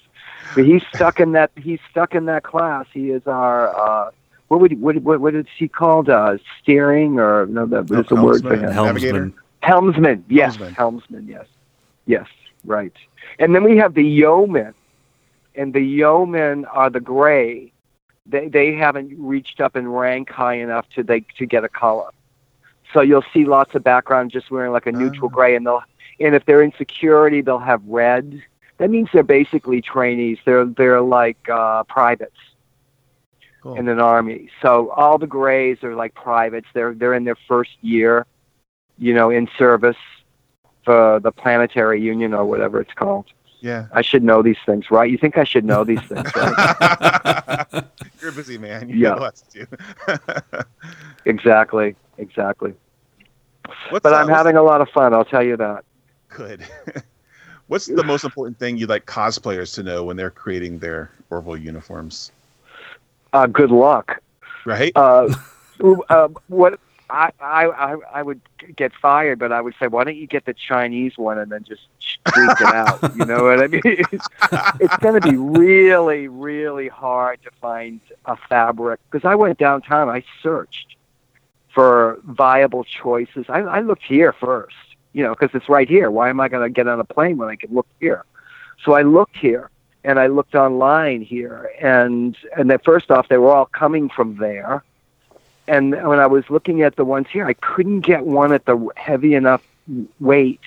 [0.56, 1.52] But he's stuck in that.
[1.56, 2.86] He's stuck in that class.
[2.94, 3.60] He is our.
[3.74, 4.12] Uh,
[4.50, 6.10] what would what what what is he called?
[6.10, 7.66] Uh, steering or no?
[7.66, 9.16] That was the word for Helmsman.
[9.16, 9.34] him.
[9.34, 9.34] Helmsman.
[9.62, 10.74] Helmsman, yes, Helmsman.
[10.76, 11.46] helmsman, yes,
[12.06, 12.28] yes,
[12.66, 12.94] right.
[13.40, 14.74] And then we have the yeomen,
[15.56, 17.72] and the yeomen are the gray.
[18.26, 22.12] They they haven't reached up in rank high enough to they to get a color.
[22.98, 25.30] So you'll see lots of background just wearing like a neutral Oh.
[25.30, 25.84] gray, and they'll
[26.20, 28.42] and if they're in security, they'll have red.
[28.80, 30.40] That means they're basically trainees.
[30.46, 32.40] They're they're like uh, privates
[33.62, 33.76] Cool.
[33.76, 34.50] in an army.
[34.64, 36.66] So all the grays are like privates.
[36.74, 38.26] They're they're in their first year,
[38.98, 39.98] you know, in service
[40.84, 43.28] for the planetary union or whatever it's called.
[43.60, 43.86] Yeah.
[43.92, 45.10] I should know these things, right?
[45.12, 47.84] You think I should know these things, right?
[48.22, 48.90] You're a busy man.
[48.90, 49.10] You Yeah.
[49.10, 49.78] got lots to do.
[51.26, 52.74] exactly, exactly.
[53.90, 55.14] What's, But uh, I'm what's having a lot of fun.
[55.14, 55.84] I'll tell you that.
[56.30, 56.62] good.
[57.68, 61.58] what's the most important thing you'd like cosplayers to know when they're creating their Orville
[61.58, 62.32] uniforms?
[63.34, 64.22] Uh, good luck.
[64.66, 64.92] Right?
[64.96, 65.34] Uh,
[66.10, 68.42] uh, what I, I I I would
[68.76, 71.64] get fired, but I would say, why don't you get the Chinese one and then
[71.64, 71.84] just
[72.26, 73.16] tweak it out?
[73.16, 73.82] You know what I mean?
[74.12, 74.28] It's,
[74.80, 80.10] it's going to be really, really hard to find a fabric because I went downtown.
[80.10, 80.97] I searched
[81.78, 83.46] for viable choices.
[83.50, 84.76] I, I looked here first,
[85.14, 86.10] you know, because it's right here.
[86.10, 88.26] Why am I going to get on a plane when I can look here?
[88.84, 89.70] So I looked here
[90.04, 94.38] and I looked online here, and and then first off, they were all coming from
[94.38, 94.84] there.
[95.68, 98.90] And when I was looking at the ones here, I couldn't get one at the
[98.96, 99.62] heavy enough
[100.20, 100.62] weight.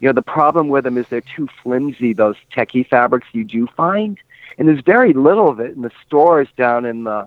[0.00, 2.12] You know, the problem with them is they're too flimsy.
[2.12, 4.18] Those techie fabrics you do find,
[4.58, 7.26] and there's very little of it in the stores down in the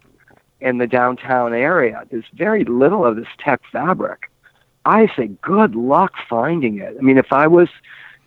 [0.63, 2.03] in the downtown area.
[2.09, 4.31] There's very little of this tech fabric.
[4.85, 6.95] I say, good luck finding it.
[6.97, 7.69] I mean, if I was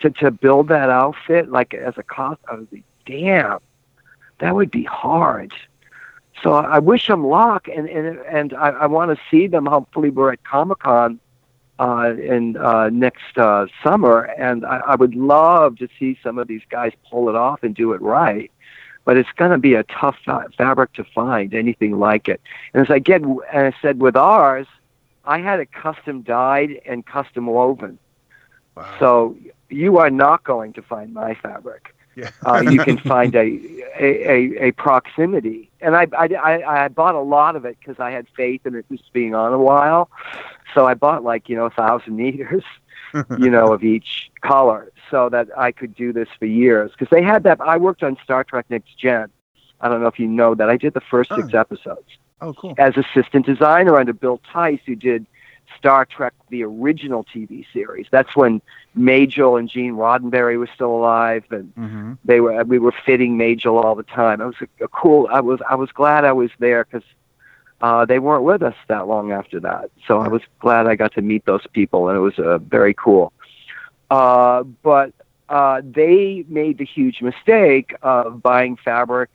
[0.01, 3.59] to to build that outfit like as a cost, I would be damn,
[4.39, 5.53] that would be hard.
[6.43, 9.67] So I wish them luck, and and and I, I want to see them.
[9.67, 11.19] Hopefully, we're at Comic Con
[11.79, 16.47] uh, in uh, next uh, summer, and I, I would love to see some of
[16.49, 18.51] these guys pull it off and do it right.
[19.07, 22.43] But it's going to be a tough fa- fabric to find anything like it.
[22.75, 24.67] And as I get, and I said with ours,
[25.25, 27.99] I had it custom dyed and custom woven.
[28.77, 28.95] wow.
[28.99, 29.37] So
[29.71, 31.95] you are not going to find my fabric.
[32.17, 32.31] yeah.
[32.45, 33.61] Uh, you can find a
[33.99, 37.99] a, a, a proximity, and I, I, I, I bought a lot of it because
[38.01, 40.11] I had faith in it just being on a while.
[40.75, 42.65] So I bought like you know a thousand meters,
[43.39, 46.91] you know, of each color, so that I could do this for years.
[46.93, 47.61] Because they had that.
[47.61, 49.29] I worked on Star Trek Next Gen.
[49.81, 50.71] I don't know if you know that.
[50.71, 52.09] I did the first six episodes
[52.41, 52.75] oh, cool.
[52.79, 55.27] as assistant designer under Bill Theiss, who did
[55.79, 58.07] Star Trek, the original TV series.
[58.11, 58.63] That's when
[58.95, 63.79] Majel and Gene Roddenberry were still alive, and hmm they were we were fitting Majel
[63.79, 64.41] all the time.
[64.41, 65.29] It was a, a cool.
[65.31, 67.07] I was I was glad I was there because
[67.81, 69.91] uh, they weren't with us that long after that.
[70.07, 72.95] So I was glad I got to meet those people, and it was uh, very
[72.95, 73.33] cool.
[74.11, 75.13] Uh, but
[75.49, 79.31] uh, they made the huge mistake of buying fabric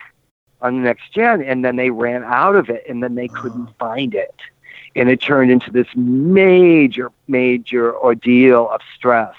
[0.60, 3.68] on the next gen, and then they ran out of it, and then they couldn't
[3.78, 4.34] find it,
[4.94, 9.34] and it turned into this major, major ordeal of stress.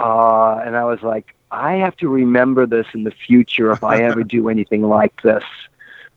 [0.00, 4.02] Uh, and I was like, I have to remember this in the future if I
[4.02, 5.44] ever do anything like this,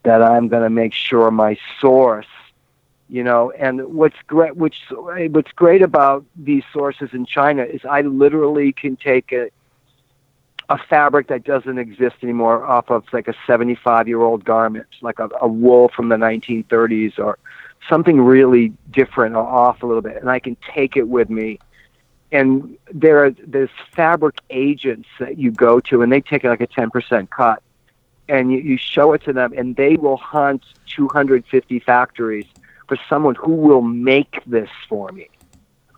[0.05, 2.27] that I'm going to make sure my source,
[3.09, 3.51] you know.
[3.51, 8.95] And what's great, which what's great about these sources in China is I literally can
[8.95, 9.49] take a
[10.67, 15.19] a fabric that doesn't exist anymore off of like a 75 year old garment, like
[15.19, 17.37] a, a wool from the 1930s or
[17.87, 21.59] something really different or off a little bit, and I can take it with me
[22.31, 26.67] and there are there's fabric agents that you go to, and they take like a
[26.67, 27.61] ten percent cut,
[28.27, 32.45] and you, you show it to them, and they will hunt 250 factories
[32.87, 35.29] for someone who will make this for me,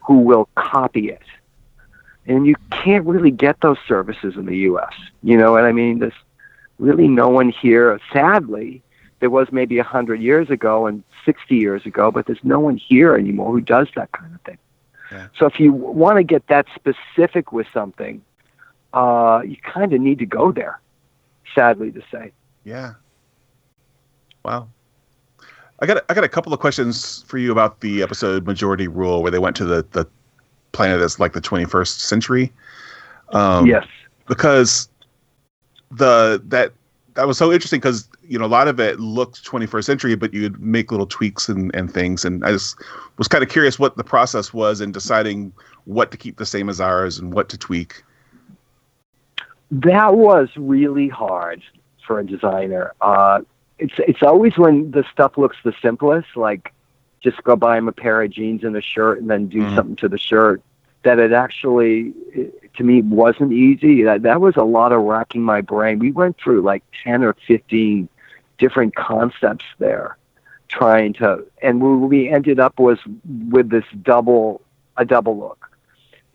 [0.05, 1.23] who will copy it,
[2.25, 4.93] and you can't really get those services in the U.S.
[5.23, 5.99] You know what I mean?
[5.99, 6.13] There's
[6.79, 8.81] really no one here, sadly.
[9.19, 12.77] There was maybe a hundred years ago and 60 years ago, but there's no one
[12.77, 14.57] here anymore who does that kind of thing.
[15.11, 15.27] Yeah.
[15.37, 18.21] So if you want to get that specific with something,
[18.93, 20.79] uh, you kind of need to go there.
[21.55, 22.31] Sadly to say.
[22.63, 22.93] Yeah.
[24.43, 24.67] Wow.
[25.79, 29.21] I got I got a couple of questions for you about the episode Majority Rule,
[29.21, 30.07] where they went to the the
[30.71, 32.51] planet that's like the 21st century.
[33.33, 33.86] Um, yes.
[34.27, 34.89] because
[35.91, 36.73] the that
[37.15, 40.33] that was so interesting because you know a lot of it looked 21st century but
[40.33, 42.77] you'd make little tweaks and, and things and i just
[43.17, 45.51] was kind of curious what the process was in deciding
[45.86, 48.03] what to keep the same as ours and what to tweak
[49.71, 51.62] That was really hard
[52.06, 52.93] for a designer.
[53.01, 53.41] Uh,
[53.80, 56.73] it's it's always when the stuff looks the simplest, like
[57.21, 59.75] just go buy him a pair of jeans and a shirt and then do Mhm.
[59.75, 60.62] something to the shirt.
[61.03, 64.03] That it actually, it, to me, wasn't easy.
[64.03, 65.99] That that was a lot of racking my brain.
[65.99, 68.08] We went through like ten or fifteen
[68.58, 70.17] different concepts there,
[70.69, 72.99] trying to, and what we ended up was
[73.49, 74.62] with this double
[74.97, 75.66] a double look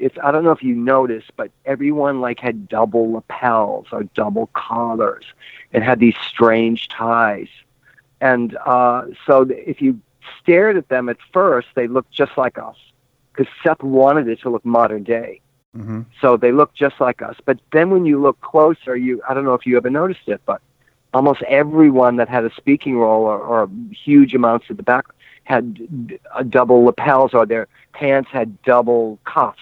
[0.03, 4.49] it's I don't know if you noticed, but everyone like had double lapels or double
[4.53, 5.25] collars
[5.73, 7.49] and had these strange ties.
[8.21, 10.01] And uh, so if you
[10.41, 12.77] stared at them at first, they looked just like us
[13.33, 15.41] because Seth wanted it to look modern day.
[15.77, 16.03] mm-hmm.
[16.21, 17.37] So they look just like us.
[17.45, 20.41] But then when you look closer, you I don't know if you ever noticed it,
[20.45, 20.61] but
[21.15, 25.07] almost everyone that had a speaking role or, or huge amounts at the back
[25.45, 25.75] had
[26.09, 29.61] d- a double lapels or their pants had double cuffs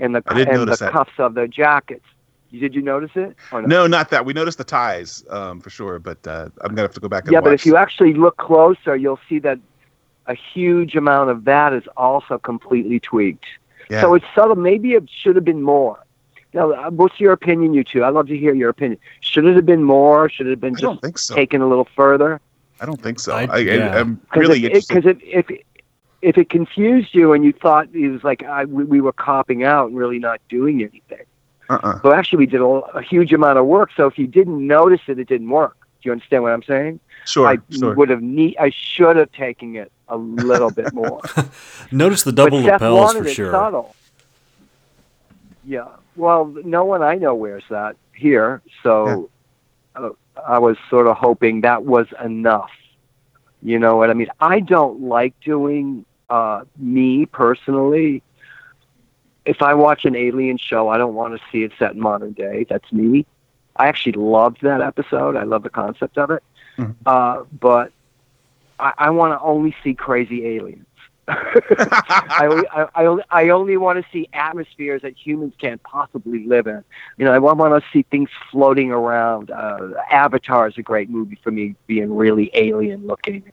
[0.00, 0.92] and the I did and the notice that.
[0.92, 2.04] cuffs of their jackets.
[2.52, 3.36] Did you notice it?
[3.52, 6.82] Or no not that we noticed the ties um, for sure but uh, i'm gonna
[6.82, 9.60] have to go back and yeah, but if you actually look closer, you'll see that
[10.26, 13.44] a huge amount of that is also completely tweaked.
[13.88, 14.00] yeah.
[14.00, 14.56] So it's subtle.
[14.56, 16.04] Maybe it should have been more.
[16.52, 18.04] Now, uh, what's your opinion, you two?
[18.04, 19.00] I'd love to hear your opinion.
[19.20, 20.28] Should it have been more?
[20.28, 22.40] Should it have been i just so taken a little further?
[22.80, 23.94] i don't think so I- I, yeah.
[23.94, 25.50] I, am really Because if, if
[26.22, 29.64] if it confused you and you thought it was like I, we, we were copping
[29.64, 31.26] out and really not doing anything,
[31.68, 32.00] uh-uh.
[32.02, 33.90] so actually we did a, a huge amount of work.
[33.96, 35.76] So if you didn't notice it, it didn't work.
[36.02, 37.00] Do you understand what I'm saying?
[37.24, 38.56] sure I sure would have need.
[38.58, 41.20] I should have taken it a little bit more.
[41.92, 43.52] Notice the double but lapels for sure.
[43.52, 43.94] subtle.
[45.64, 45.88] Yeah.
[46.16, 49.30] Well, no one I know wears that here, so
[49.94, 50.10] uh,
[50.46, 52.70] I was sort of hoping that was enough.
[53.62, 54.28] You know what I mean?
[54.40, 58.22] I don't like doing uh, me personally.
[59.44, 62.32] If I watch an alien show, I don't want to see it set in modern
[62.32, 62.66] day.
[62.68, 63.26] That's me.
[63.76, 65.36] I actually loved that episode.
[65.36, 66.42] I love the concept of it.
[66.78, 66.94] Mhm.
[67.06, 67.92] Uh, but
[68.78, 70.86] I, I want to only see crazy aliens.
[71.28, 76.66] I only, I, I I only want to see atmospheres that humans can't possibly live
[76.66, 76.82] in.
[77.18, 79.50] You know, I want to see things floating around.
[79.50, 83.44] Uh, Avatar is a great movie for me, being really alien looking.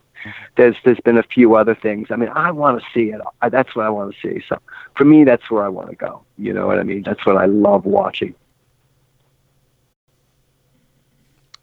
[0.56, 2.08] There's there's been a few other things.
[2.10, 3.22] I mean, I want to see it.
[3.42, 4.44] I, that's what I want to see.
[4.48, 4.60] So
[4.96, 6.24] for me, that's where I want to go.
[6.38, 7.04] You know what I mean?
[7.04, 8.36] That's what I love watching.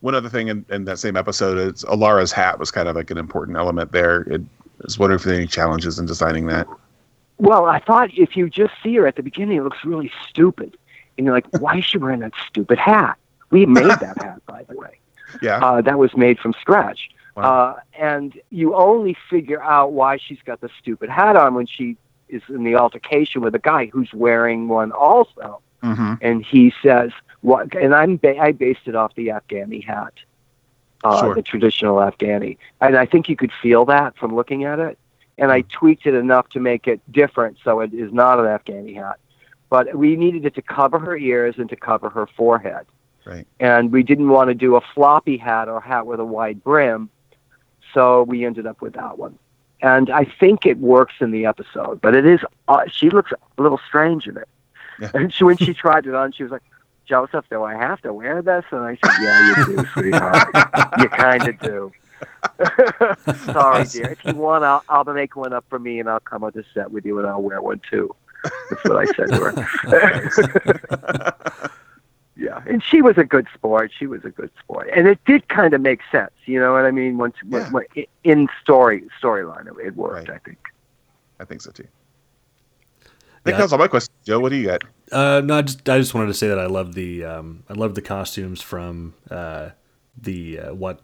[0.01, 3.11] one other thing in, in that same episode is alara's hat was kind of like
[3.11, 6.47] an important element there it, I was wondering if there were any challenges in designing
[6.49, 6.67] that
[7.39, 10.77] Well, I thought if you just see her at the beginning, it looks really stupid,
[11.17, 13.17] and you're like, why is she wearing that stupid hat?
[13.51, 14.99] We made that hat, by the way.
[15.41, 17.11] yeah Uh, that was made from scratch.
[17.37, 17.43] Wow.
[17.43, 21.97] Uh, and you only figure out why she's got the stupid hat on when she
[22.29, 25.61] is in the altercation with a guy who's wearing one also.
[25.83, 26.15] mm-hmm.
[26.21, 30.15] And he says, "What?" And I'm ba- I based it off the Afghani hat,
[31.03, 31.35] uh, Sure.
[31.35, 34.99] the traditional Afghani, and I think you could feel that from looking at it.
[35.37, 35.51] And.
[35.51, 39.19] I tweaked it enough to make it different, so it is not an Afghani hat.
[39.69, 42.87] But we needed it to cover her ears and to cover her forehead
[43.25, 46.25] right and we didn't want to do a floppy hat or a hat with a
[46.25, 47.09] wide brim,
[47.95, 49.39] so we ended up with that one.
[49.81, 52.41] And I think it works in the episode, but it is.
[52.69, 54.49] Uh, she looks a little strange in it.
[55.01, 55.11] Yeah.
[55.15, 56.63] And she, when she tried it on, she was like,
[57.07, 60.49] "Joseph, do I have to wear this?" And I said, "Yeah, you do, sweetheart.
[60.99, 61.93] you kind of do."
[63.53, 64.13] Sorry, dear.
[64.13, 66.65] If you want, I'll, I'll make one up for me, and I'll come on the
[66.73, 68.15] set with you, and I'll wear one too.
[68.71, 69.41] That's what I said to
[69.91, 71.71] her.
[72.37, 73.93] Yeah, and she was a good sport.
[73.97, 76.33] She was a good sport, and it did kind of make sense.
[76.47, 77.17] You know what I mean?
[77.17, 77.71] Once, Yeah.
[77.71, 80.29] when, when, in story storyline, it, it worked.
[80.29, 80.37] Right.
[80.37, 80.59] I think.
[81.39, 81.87] i think so too
[83.45, 83.59] That Yeah.
[83.59, 84.17] counts all my questions.
[84.25, 84.83] Joe, what do you got?
[85.13, 87.75] Uh, no, I just I just wanted to say that I love the um, I
[87.75, 89.71] love the costumes from uh,
[90.21, 91.03] the uh, what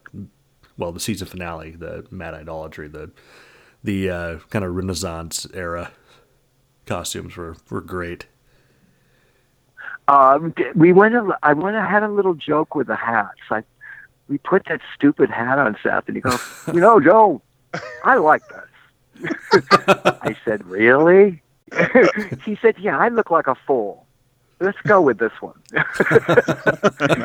[0.78, 3.12] well the season finale, the Mad Idolatry, the
[3.84, 5.92] the uh, kind of Renaissance era
[6.86, 8.26] costumes were were great.
[10.10, 11.14] Um, we went.
[11.14, 11.76] A, I went.
[11.76, 13.38] I had a little joke with the hats.
[13.48, 13.62] I
[14.28, 16.40] we put that stupid hat on Seth, and he goes,
[16.74, 17.40] "You know, Joe,
[18.02, 19.30] I like this."
[20.22, 21.40] I said, "Really?"
[22.44, 24.04] he said, "Yeah, I look like a fool.
[24.58, 25.60] Let's go with this one."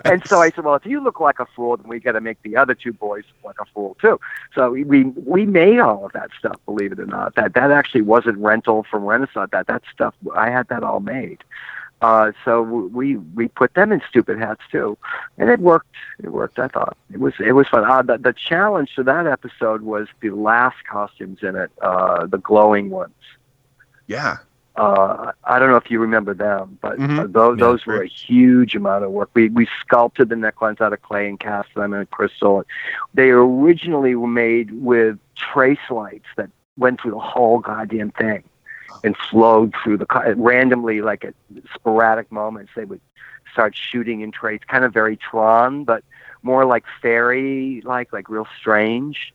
[0.06, 2.22] and so I said, "Well, if you look like a fool, then we got to
[2.22, 4.20] make the other two boys look like a fool too."
[4.54, 6.58] So we we we made all of that stuff.
[6.68, 9.50] Believe it or not, that that actually wasn't rental from Renaissance.
[9.52, 11.44] That that stuff I had that all made.
[12.06, 14.96] Uh, so we we put them in stupid hats too,
[15.40, 15.96] and it worked.
[16.24, 16.60] It worked.
[16.60, 17.84] I thought it was it was fun.
[17.84, 22.38] Uh, the the challenge to that episode was the last costumes in it, uh, the
[22.38, 23.16] glowing ones.
[24.08, 24.38] Yeah.
[24.76, 27.20] Uh, I don't know if you remember them, but Mhm.
[27.20, 29.30] uh, those Yeah, those were a huge amount of work.
[29.34, 32.64] We we sculpted the necklines out of clay and cast them in crystal.
[33.14, 38.44] They originally were made with trace lights that went through the whole goddamn thing
[39.04, 41.34] and flowed through the randomly, like at
[41.74, 42.72] sporadic moments.
[42.76, 43.02] They would
[43.52, 46.04] start shooting in trace, kind of very Tron, but
[46.44, 49.34] more like fairy, like like real strange.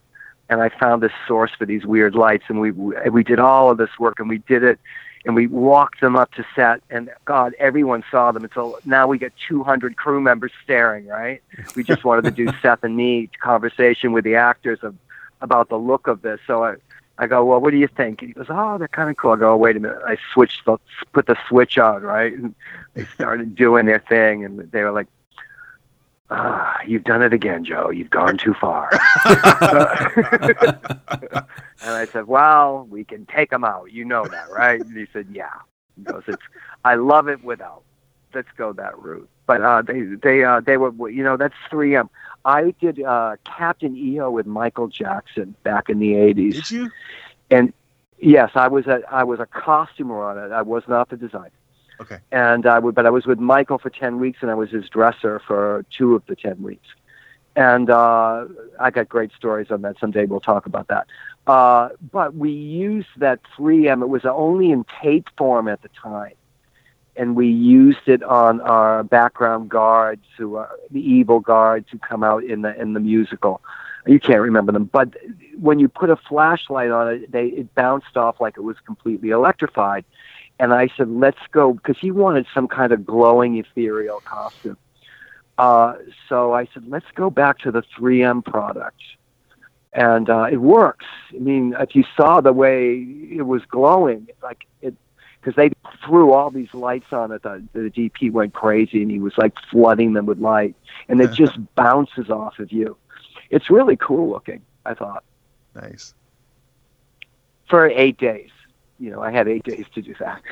[0.49, 3.79] And I found this source for these weird lights, and we we did all of
[3.79, 4.79] this work, and we did it
[5.25, 9.19] and we walked them up to set and god everyone saw them until now we
[9.19, 11.43] get 200 crew members staring right
[11.77, 14.95] we just wanted to do seth and me conversation with the actors of,
[15.41, 16.75] about the look of this so i
[17.21, 19.31] i go well what do you think and he goes oh they're kind of cool
[19.31, 20.77] i go wait a minute i switched the
[21.12, 22.55] put the switch on right and
[22.95, 25.07] they started doing their thing and they were like
[26.31, 27.91] ah, you've done it again, Joe.
[27.91, 28.91] You've gone too far.
[29.25, 29.51] and
[31.83, 33.93] I said, well, we can take them out.
[33.93, 34.81] You know that, right?
[34.81, 35.51] And he said, yeah.
[35.97, 36.43] He goes, it's,
[36.85, 37.83] I love it without.
[38.33, 39.29] Let's go that route.
[39.47, 42.09] But uh, they, they, uh, they were, you know, that's 3M.
[42.45, 46.55] I did uh, Captain EO with Michael Jackson back in the 80s.
[46.55, 46.91] Did you?
[47.51, 47.72] And
[48.18, 50.53] yes, I was a, I was a costumer on it.
[50.53, 51.51] I was not the designer.
[52.01, 52.18] Okay.
[52.32, 54.88] And I would, but I was with Michael for 10 weeks and I was his
[54.88, 56.86] dresser for two of the 10 weeks.
[57.57, 58.47] And uh,
[58.78, 59.99] I got great stories on that.
[59.99, 61.09] Someday we'll talk about that.
[61.47, 64.03] Uh, but we used that 3M.
[64.03, 66.32] It was only in tape form at the time.
[67.17, 72.23] And we used it on our background guards, who are the evil guards who come
[72.23, 73.61] out in the in the musical.
[74.07, 75.15] You can't remember them, but
[75.59, 79.31] when you put a flashlight on it, they it bounced off like it was completely
[79.31, 80.05] electrified.
[80.59, 84.79] And I said, "Let's go," because he wanted some kind of glowing, ethereal costume.
[85.59, 85.97] Uh,
[86.29, 89.01] so I said, "Let's go back to the 3M product."
[89.93, 91.07] and uh, it works.
[91.35, 92.95] I mean, if you saw the way
[93.31, 94.95] it was glowing, like it,
[95.41, 95.71] because they
[96.07, 99.53] threw all these lights on it, the, the DP went crazy, and he was like
[99.70, 100.74] flooding them with light,
[101.09, 102.97] and it just bounces off of you.
[103.51, 104.62] It's really cool looking.
[104.86, 105.24] I thought
[105.74, 106.14] Nice.
[107.68, 108.51] for eight days.
[108.99, 110.43] You know, I had eight days to do that.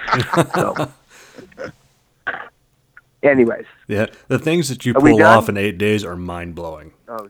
[0.55, 2.43] so,
[3.22, 6.93] anyways, Yeah, the things that you Are pull off in eight days are mind blowing.
[7.09, 7.28] oh,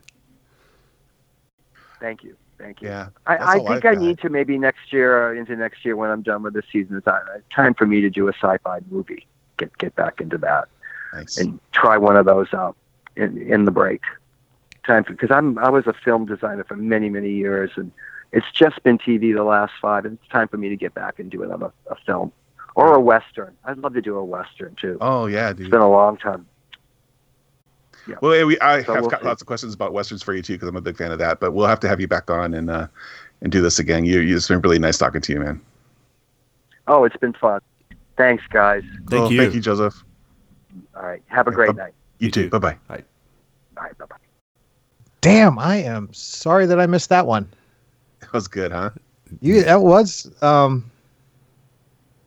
[1.99, 2.89] thank you, thank you.
[2.89, 3.09] Yeah.
[3.25, 3.97] I, I think got.
[3.97, 6.97] need to maybe next year or into next year when I'm done with this season.
[6.97, 7.07] It's
[7.55, 9.25] time, for me to do a sci-fi movie.
[9.57, 10.69] Get get back into that
[11.13, 11.37] Nice.
[11.37, 12.75] and try one of those out
[13.15, 14.01] in in the break.
[14.85, 17.91] Time because I'm I was a film designer for many many years and
[18.31, 20.05] it's just been TV the last five.
[20.05, 22.31] And it's time for me to get back and do another a film
[22.75, 23.55] or a western.
[23.65, 24.97] I'd love to do a western too.
[25.01, 26.45] Oh yeah, it's been a long time.
[28.21, 29.27] Well, we I So have we'll got see.
[29.27, 31.39] lots of questions about westerns for you too because I'm a big fan of that.
[31.39, 32.87] But we'll have to have you back on and uh,
[33.41, 34.05] and do this again.
[34.05, 35.61] You, you it's been really nice talking to you, man.
[36.87, 37.61] Oh, it's been fun.
[38.17, 38.83] Thanks, guys.
[39.09, 39.31] Thank Cool.
[39.33, 39.41] you.
[39.41, 40.03] Thank you, Joseph.
[40.95, 41.93] All right, have a great Uh, night.
[42.19, 42.43] You, You too.
[42.43, 42.49] too.
[42.49, 42.77] Bye bye.
[42.89, 44.15] All right, bye bye.
[45.21, 47.47] Damn, I am sorry that I missed that one.
[48.21, 48.91] That was good, huh?
[49.41, 50.89] You that was um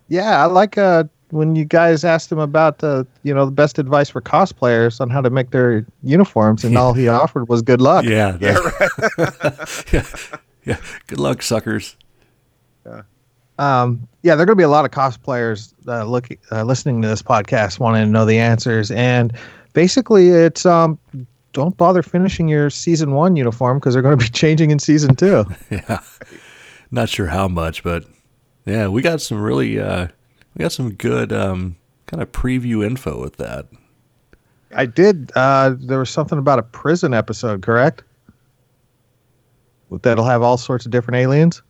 [0.09, 3.79] yeah, I like uh when you guys asked him about the you know the best
[3.79, 7.81] advice for cosplayers on how to make their uniforms and all he offered was good
[7.81, 8.05] luck.
[8.05, 10.77] Yeah, Yeah, that- yeah, yeah.
[11.07, 11.97] Good luck, suckers.
[13.59, 17.09] Um yeah, there're going to be a lot of cosplayers uh, look uh, listening to
[17.09, 19.33] this podcast wanting to know the answers and
[19.73, 20.99] basically it's um
[21.53, 25.15] don't bother finishing your season 1 uniform because they're going to be changing in season
[25.15, 25.45] 2.
[25.71, 26.01] Yeah,
[26.91, 28.05] not sure how much, but
[28.65, 30.07] yeah, we got some really, uh,
[30.55, 31.77] we got some good um,
[32.07, 33.67] kind of preview info with that.
[34.75, 35.33] I did.
[35.35, 38.03] Uh, there was something about a prison episode, correct?
[39.91, 41.63] That'll have all sorts of different aliens.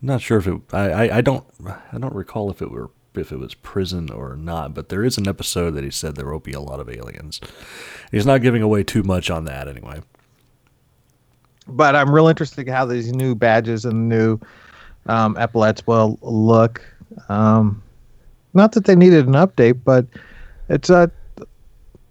[0.00, 0.60] Not sure if it.
[0.72, 1.44] I, I, I don't.
[1.92, 5.18] I don't recall if it were if it was prison or not, but there is
[5.18, 7.40] an episode that he said there will be a lot of aliens.
[8.10, 10.00] He's not giving away too much on that anyway.
[11.68, 14.40] but I'm real interested in how these new badges and new
[15.06, 16.84] um, epaulets will look.
[17.28, 17.82] Um,
[18.54, 20.06] not that they needed an update, but
[20.68, 21.10] it's a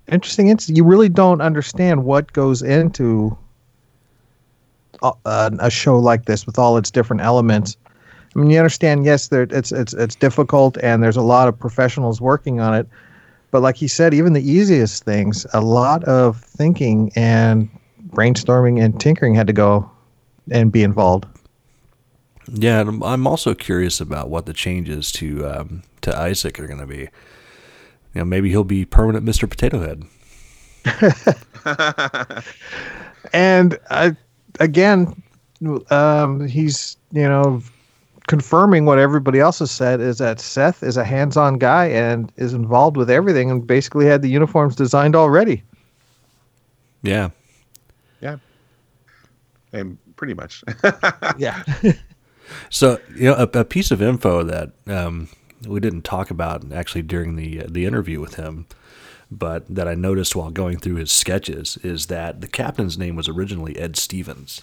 [0.07, 0.49] interesting.
[0.49, 3.37] Ins- you really don't understand what goes into
[5.01, 7.77] uh, a, a a show like this with all its different elements.
[8.35, 9.05] I mean, you understand.
[9.05, 12.87] Yes, there it's it's it's difficult, and there's a lot of professionals working on it.
[13.51, 17.69] But like he said, even the easiest things, a lot of thinking and
[18.11, 19.89] brainstorming and tinkering had to go
[20.49, 21.25] and be involved.
[22.53, 26.67] Yeah, and I'm- I'm also curious about what the changes to um, to Isaac are
[26.67, 27.09] going to be.
[28.13, 29.49] You know, maybe he'll be permanent Mr.
[29.49, 30.03] Potato Head.
[33.33, 34.11] And uh,
[34.59, 35.21] again,
[35.91, 37.61] um, he's you know
[38.27, 42.53] confirming what everybody else has said is that Seth is a hands-on guy and is
[42.53, 45.63] involved with everything and basically had the uniforms designed already.
[47.03, 47.29] Yeah.
[48.21, 48.37] Yeah,
[49.73, 50.63] And pretty much.
[51.37, 51.63] Yeah.
[52.69, 55.29] So you know, a, a piece of info that um,
[55.67, 58.65] we didn't talk about actually during the the interview with him,
[59.29, 63.27] but that I noticed while going through his sketches is that the captain's name was
[63.27, 64.61] originally Ed Stevens.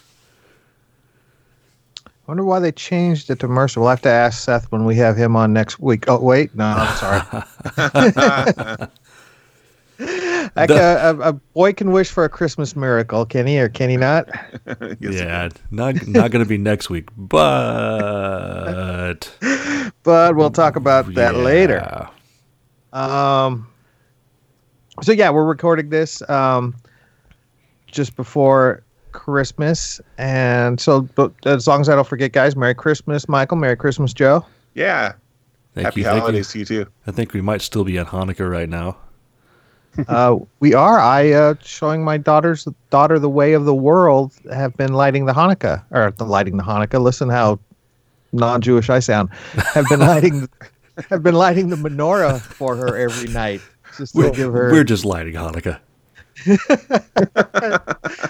[2.05, 3.79] I wonder why they changed it to Mercer.
[3.79, 6.05] We'll have to ask Seth when we have him on next week.
[6.07, 8.87] Oh wait, no, I'm sorry.
[9.99, 13.89] Like a, a, a boy can wish for a Christmas miracle, can he or can
[13.89, 14.29] he not?
[14.99, 19.29] Yes, yeah, not not going to be next week, but
[20.03, 22.07] But we'll talk about that later.
[22.93, 23.67] Um,
[25.01, 26.75] so yeah, we're recording this um,
[27.87, 33.27] just before Christmas, and so but as long as I don't forget, guys, Merry Christmas,
[33.27, 33.57] Michael.
[33.57, 34.45] Merry Christmas, Joe.
[34.73, 35.13] Yeah.
[35.73, 36.21] Thank Happy you, thank you.
[36.21, 36.85] holidays to you too.
[37.05, 38.97] I think we might still be on Hanukkah right now.
[40.07, 40.99] Uh, we are.
[40.99, 44.33] I uh, showing my daughter's daughter the way of the world.
[44.51, 47.01] Have been lighting the Hanukkah or the lighting the Hanukkah.
[47.01, 47.59] Listen how
[48.31, 49.29] non-Jewish I sound.
[49.73, 50.49] Have been lighting.
[51.09, 53.61] have been lighting the menorah for her every night.
[53.97, 54.71] Just We're, give her.
[54.71, 55.79] we're just lighting Hanukkah.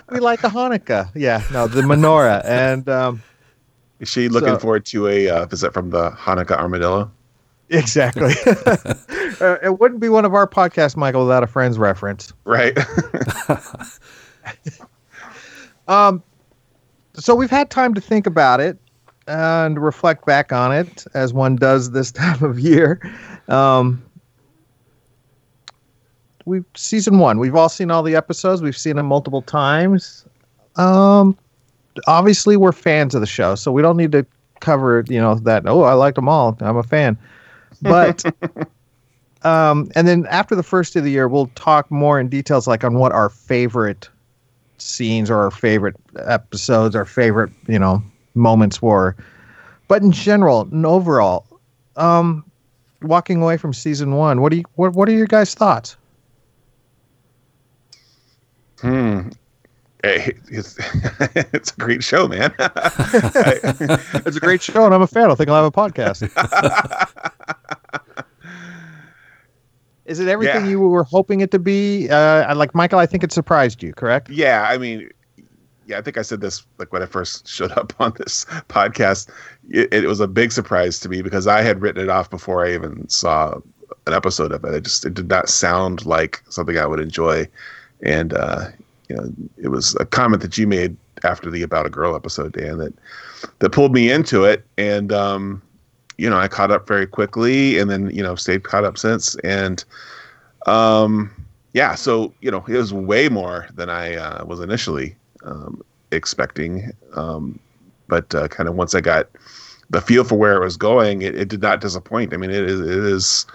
[0.10, 1.10] we light the Hanukkah.
[1.16, 3.22] Yeah, no, the menorah, and um,
[4.00, 7.12] Is she looking So- forward to a uh, visit from the Hanukkah armadillo?
[7.70, 8.34] Exactly.
[9.42, 12.34] uh, it wouldn't be one of our podcasts, Michael, without a friend's reference.
[12.46, 12.78] Right.
[15.90, 16.22] Um,
[17.16, 18.78] so we've had time to think about it
[19.28, 23.02] and reflect back on it as one does this time of year.
[23.48, 24.04] Um,
[26.46, 27.40] we season one.
[27.40, 28.62] We've all seen all the episodes.
[28.62, 30.26] We've seen them multiple times.
[30.76, 31.36] Um,
[32.08, 34.26] obviously, we're fans of the show, so we don't need to
[34.60, 35.64] cover you know that.
[35.66, 36.58] Oh, I liked them all.
[36.62, 37.18] I'm a fan.
[37.82, 38.24] But
[39.44, 42.84] um, and then after the first of the year, we'll talk more in details, like
[42.84, 44.10] on what our favorite
[44.78, 48.04] scenes or our favorite episodes, our favorite, you know,
[48.36, 49.16] moments were.
[49.88, 51.46] But in general and overall,
[51.96, 52.46] um,
[53.02, 55.98] walking away from season one, what do you what what are your guys' thoughts?
[58.82, 59.30] Hmm.
[60.04, 60.78] It's,
[61.54, 62.54] it's a great show, man.
[62.60, 65.30] It's a great show, and I'm a fan.
[65.32, 66.22] I think I'll have a podcast.
[70.06, 70.72] Is it everything Yeah.
[70.72, 72.10] you were hoping it to be?
[72.10, 74.30] Uh, like Michael, I think it surprised you, correct?
[74.30, 75.10] yeah, I mean,
[75.86, 79.30] yeah, I think I said this like when I first showed up on this podcast.
[79.70, 82.66] It, it was a big surprise to me because I had written it off before
[82.66, 83.60] I even saw
[84.08, 84.74] an episode of it.
[84.74, 87.48] It just it did not sound like something I would enjoy,
[88.02, 88.68] and uh,
[89.10, 92.54] you know, it was a comment that you made after the About a Girl episode,
[92.54, 92.94] Dan, that
[93.60, 95.62] that pulled me into it, and um,
[96.18, 99.36] you know, I caught up very quickly, and then you know, stayed caught up since,
[99.38, 99.84] and
[100.68, 101.32] um,
[101.74, 105.82] yeah, so you know, it was way more than I uh, was initially um,
[106.12, 107.60] expecting, um,
[108.08, 109.30] but uh, kind of once I got
[109.90, 112.34] the feel for where it was going, it, it did not disappoint.
[112.34, 113.46] I mean, it is it is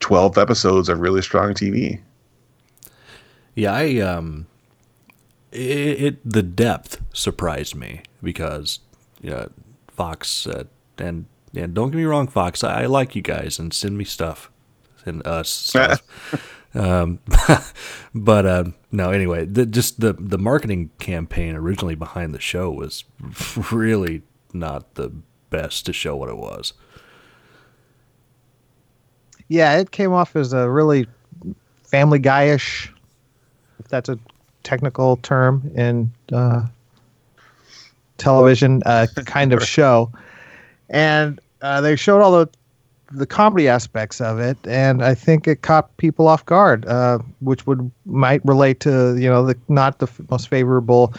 [0.00, 2.00] twelve episodes of really strong TV.
[3.54, 4.46] Yeah, I um,
[5.52, 8.80] it, it the depth surprised me because
[9.20, 9.50] you know,
[9.88, 10.64] Fox uh,
[10.98, 14.04] and and don't get me wrong, Fox, I, I like you guys and send me
[14.04, 14.50] stuff,
[15.04, 16.02] send us stuff.
[16.74, 17.18] um,
[18.14, 23.04] but um, no, anyway, the, just the the marketing campaign originally behind the show was
[23.72, 24.22] really
[24.52, 25.12] not the
[25.50, 26.72] best to show what it was.
[29.48, 31.08] Yeah, it came off as a really
[31.82, 32.88] family guyish,
[33.80, 34.16] if that's a
[34.62, 36.66] technical term in uh,
[38.18, 40.10] television, uh, kind of show.
[40.88, 42.48] And uh, they showed all the
[43.12, 47.66] the comedy aspects of it, and I think it caught people off guard, uh, which
[47.66, 51.12] would might relate to you know the not the f- most favorable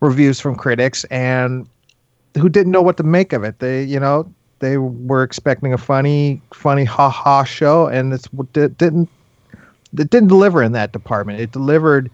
[0.00, 1.66] reviews from critics and
[2.36, 3.58] who didn't know what to make of it.
[3.58, 8.78] They you know they were expecting a funny funny ha ha show, and it's it
[8.78, 9.08] didn't
[9.98, 11.40] it didn't deliver in that department.
[11.40, 12.10] It delivered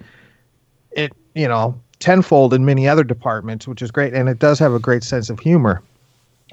[1.41, 4.79] you know tenfold in many other departments, which is great, and it does have a
[4.79, 5.83] great sense of humor.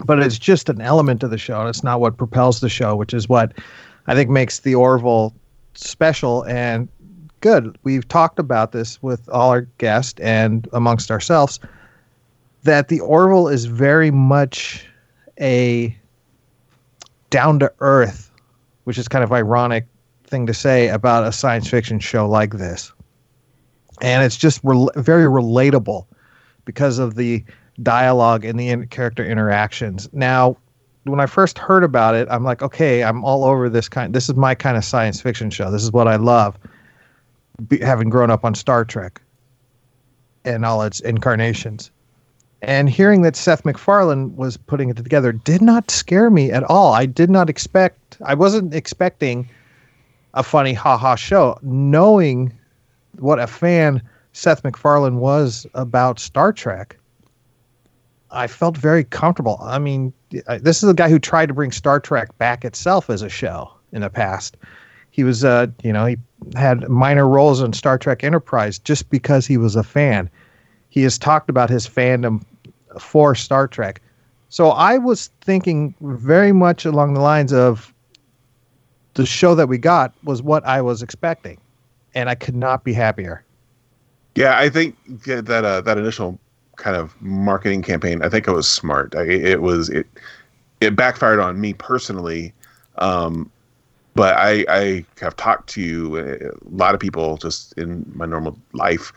[0.05, 2.95] But it's just an element of the show and it's not what propels the show
[2.95, 3.51] which is what
[4.05, 5.33] i think makes the orville
[5.73, 6.87] special and
[7.41, 7.75] good.
[7.81, 11.59] We've talked about this with all our guests and amongst ourselves
[12.63, 14.85] that the orville is very much
[15.41, 15.97] a
[17.31, 18.31] down to earth
[18.83, 19.87] which is kind of ironic
[20.25, 22.91] thing to say about a science fiction show like this
[24.01, 26.05] and it's just rel- very relatable
[26.65, 27.43] because of the
[27.83, 30.09] dialogue and the in- character interactions.
[30.13, 30.57] Now,
[31.03, 34.13] when I first heard about it, I'm like, okay, I'm all over this kind.
[34.13, 35.71] This is my kind of science fiction show.
[35.71, 36.57] This is what I love,
[37.67, 39.21] be, having grown up on Star Trek
[40.43, 41.91] and all its incarnations.
[42.61, 46.93] And hearing that Seth MacFarlane was putting it together did not scare me at all.
[46.93, 48.17] I did not expect.
[48.25, 49.47] I wasn't expecting
[50.33, 52.56] a funny ha-ha show, knowing
[53.19, 54.01] what a fan
[54.33, 56.97] Seth MacFarlane was about Star Trek.
[58.29, 59.57] I felt very comfortable.
[59.61, 60.13] I mean,
[60.59, 63.71] this is a guy who tried to bring Star Trek back itself as a show
[63.93, 64.57] in the past.
[65.11, 66.17] He was, uh, you know, he
[66.55, 70.29] had minor roles in Star Trek Enterprise just because he was a fan.
[70.89, 72.43] He has talked about his fandom
[72.99, 74.01] for Star Trek.
[74.49, 77.93] So I was thinking very much along the lines of
[79.15, 81.59] the show that we got was what I was expecting,
[82.17, 83.43] and I could not be happier.
[84.33, 84.95] Yeah, I think
[85.25, 86.39] that uh, that initial
[86.75, 89.15] kind of marketing campaign, I think it was smart.
[89.15, 90.07] I, it was it
[90.81, 92.53] it backfired on me personally,
[92.97, 93.51] um,
[94.15, 98.57] but I I have talked to uh, a lot of people just in my normal
[98.73, 99.13] life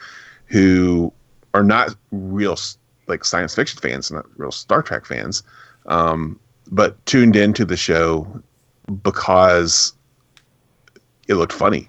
[0.46, 1.11] who
[1.55, 2.59] are not real
[3.07, 5.42] like science fiction fans, not real Star Trek fans,
[5.86, 6.38] um,
[6.70, 8.42] but tuned into the show
[9.03, 9.94] because
[11.28, 11.88] it looked funny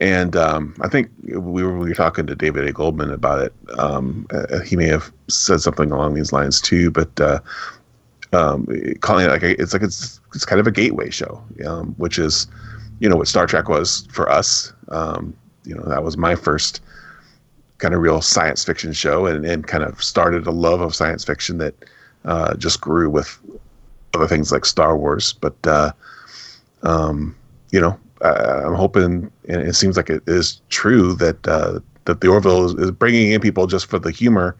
[0.00, 2.72] and um, I think we were, we were talking to David A.
[2.72, 3.52] Goodman about it.
[3.78, 7.40] Um, uh, he may have said something along these lines too, but uh,
[8.32, 8.66] um,
[9.00, 12.18] calling it like a, it's like it's it's kind of a gateway show, um, which
[12.18, 12.46] is
[13.00, 14.72] you know what Star Trek was for us.
[14.88, 16.80] Um, you know that was my first
[17.78, 21.24] kind of real science fiction show, and, and kind of started a love of science
[21.24, 21.74] fiction that
[22.24, 23.38] uh, just grew with
[24.14, 25.32] other things like Star Wars.
[25.32, 25.92] But uh,
[26.82, 27.34] um,
[27.72, 32.20] you know, uh, I'm hoping, and it seems like it is true that uh, that
[32.20, 34.56] the Orville is, is bringing in people just for the humor,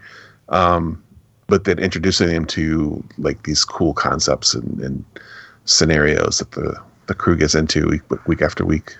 [0.49, 1.03] um,
[1.47, 5.05] but then introducing them to like these cool concepts and, and
[5.65, 8.95] scenarios that the the crew gets into week, week after week.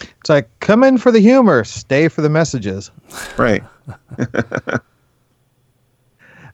[0.00, 2.90] It's like come in for the humor, stay for the messages.
[3.36, 3.62] Right.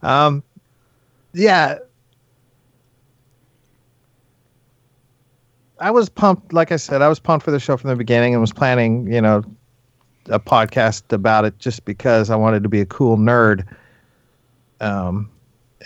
[0.04, 0.44] Um,
[1.32, 1.78] yeah.
[5.84, 6.54] I was pumped.
[6.54, 9.12] Like I said, I was pumped for the show from the beginning and was planning,
[9.12, 9.42] you know,
[10.30, 13.66] a podcast about it just because I wanted to be a cool nerd,
[14.80, 15.30] um,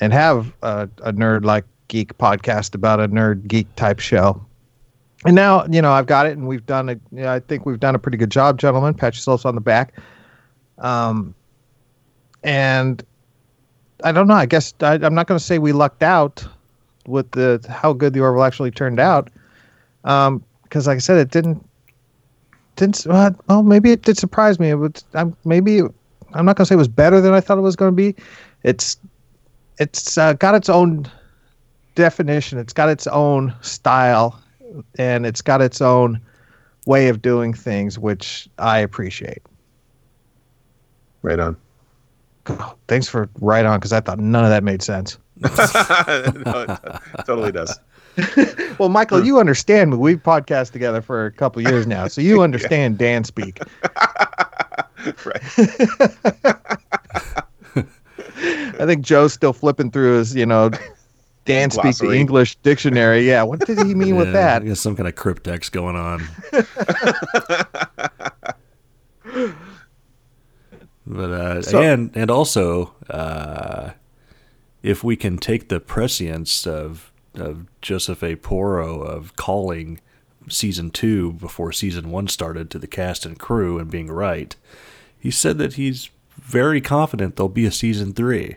[0.01, 4.41] and have a, a nerd like geek podcast about a nerd geek type show.
[5.25, 6.93] And now, you know, I've got it, and we've done a.
[6.93, 8.95] You know, I think we've done a pretty good job, gentlemen.
[8.95, 9.95] Pat yourselves on the back.
[10.79, 11.35] Um,
[12.45, 13.03] and
[14.05, 14.35] I don't know.
[14.35, 16.47] I guess I, I'm not going to say we lucked out
[17.09, 19.29] with the how good the Orville actually turned out,
[20.09, 21.65] um, because like I said, it didn't
[22.77, 23.07] didn't.
[23.07, 24.71] Well, well, maybe it did surprise me.
[24.71, 25.05] It was.
[25.15, 25.81] I'm maybe
[26.33, 27.97] I'm not going to say it was better than I thought it was going to
[27.97, 28.15] be.
[28.65, 28.97] It's
[29.79, 31.11] it's uh, got its own
[31.95, 32.59] definition.
[32.59, 34.41] It's got its own style,
[34.99, 36.21] and it's got its own
[36.87, 39.43] way of doing things, which I appreciate.
[41.23, 41.57] Right on.
[42.89, 45.19] Thanks for right on because I thought none of that made sense.
[45.37, 47.79] no, it totally does.
[48.79, 49.97] Well, Michael, you understand me.
[49.97, 53.59] We've podcast together for a couple years now, so you understand Dan speak.
[55.25, 55.43] right.
[58.81, 60.71] I think Joe's still flipping through his, you know,
[61.45, 63.27] Dan speak the English dictionary.
[63.27, 64.63] Yeah, what did he mean with that?
[64.63, 66.23] I guess some kind of cryptex going on.
[71.07, 73.91] but uh, So- and and also, uh,
[74.83, 77.08] if we can take the prescience of
[77.41, 78.37] of Joseph A.
[78.37, 80.01] Porro of calling
[80.49, 84.57] season two before season one started to the cast and crew and being right,
[85.19, 88.57] he said that he's very confident there'll be a season three.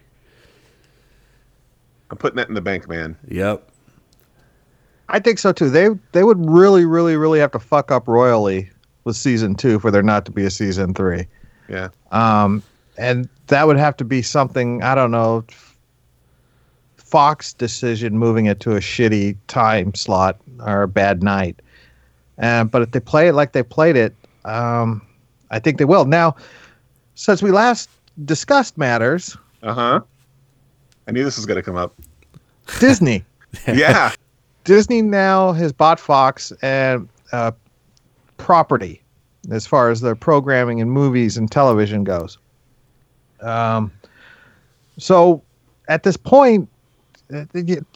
[2.10, 3.18] I'm putting that in the bank, man.
[3.28, 3.68] Yep.
[5.10, 5.70] I think so too.
[5.70, 8.70] They they would really, really, really have to fuck up royally
[9.04, 11.28] with season two for there not to be a season three.
[11.68, 11.90] Yeah.
[12.12, 12.64] Um,
[12.98, 15.46] and that would have to be something I don't know.
[17.12, 21.62] Fox decision moving it to a shitty time slot or a bad night.
[22.40, 25.06] Uh, but if they play it like they played it, um,
[25.52, 26.06] I think they will.
[26.06, 26.36] Now,
[27.16, 27.90] since we last
[28.26, 30.02] discussed matters, Uh huh.
[31.08, 31.94] I knew this was gonna come up.
[32.80, 33.26] Disney.
[33.68, 34.14] Yeah.
[34.64, 37.52] Disney now has bought Fox and uh,
[38.38, 39.02] property
[39.52, 42.38] as far as their programming and movies and television goes.
[43.42, 43.92] Um,
[44.98, 45.42] so
[45.90, 46.70] at this point,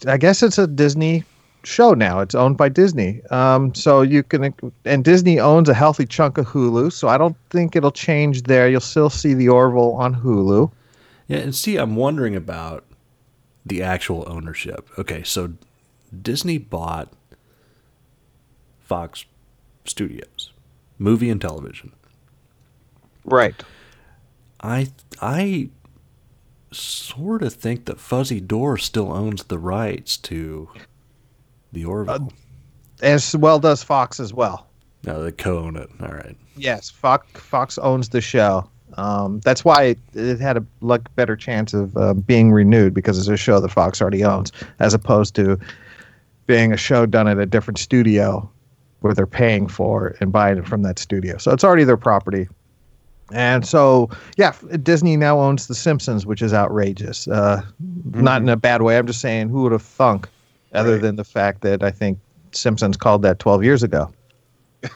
[0.07, 1.23] I guess it's a Disney
[1.63, 2.19] show now.
[2.19, 3.21] It's owned by Disney.
[3.31, 4.53] Um, so you can,
[4.86, 6.91] and Disney owns a healthy chunk of Hulu.
[6.91, 8.69] So I don't think it'll change there.
[8.69, 10.71] You'll still see the Orville on Hulu.
[11.27, 12.83] Yeah, and see, I'm wondering about
[13.65, 14.89] the actual ownership.
[14.97, 15.53] Okay, so
[16.21, 17.11] Disney bought
[18.79, 19.25] Fox
[19.86, 20.51] Studios,
[20.99, 21.91] movie and television.
[23.23, 23.55] Right.
[24.61, 25.69] I I
[26.76, 30.69] sort of think that Fuzzy Door still owns the rights to
[31.71, 32.32] the Orville.
[33.01, 34.67] As well does Fox as well.
[35.03, 35.89] no, they co-own it.
[36.01, 36.36] All right.
[36.57, 38.69] Yes, Fox Fox owns the show.
[38.97, 43.19] Um, that's why it, it had a like better chance of uh, being renewed because
[43.19, 45.59] it's a show that Fox already owns, as opposed to
[46.47, 48.49] being a show done at a different studio
[49.01, 51.38] where they're paying for and buying it from that studio.
[51.38, 52.47] So it's already their property.
[53.34, 54.53] And so, yeah,
[54.84, 57.28] Disney now owns The Simpsons, which is outrageous.
[57.28, 57.63] Uh,
[58.13, 58.97] Not in a bad way.
[58.97, 60.30] I'm just saying, who would have thunk,
[60.73, 61.01] other Right.
[61.01, 62.19] than the fact that I think
[62.51, 64.11] Simpsons called that 12 years ago.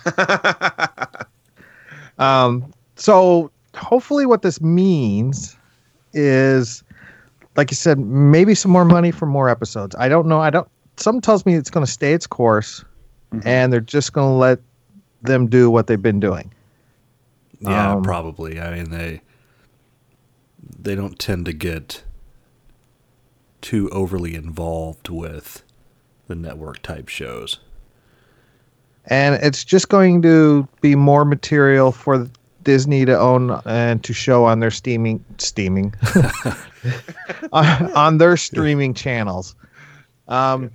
[2.19, 5.55] Um, so hopefully, what this means
[6.13, 6.83] is,
[7.55, 9.95] like you said, maybe some more money for more episodes.
[9.97, 10.41] I don't know.
[10.41, 10.67] I don't.
[10.97, 12.83] Some tells me it's going to stay its course,
[13.45, 14.59] and they're just going to let
[15.21, 16.51] them do what they've been doing.
[17.61, 18.59] Yeah, Um, probably.
[18.59, 19.21] I mean, they
[20.79, 22.03] they don't tend to get
[23.61, 25.63] too overly involved with
[26.27, 27.59] the network type shows.
[29.05, 32.29] and it's just going to be more material for
[32.63, 35.93] Disney to own and to show on their steaming steaming
[37.51, 39.55] on, on their streaming channels.
[40.27, 40.71] Um,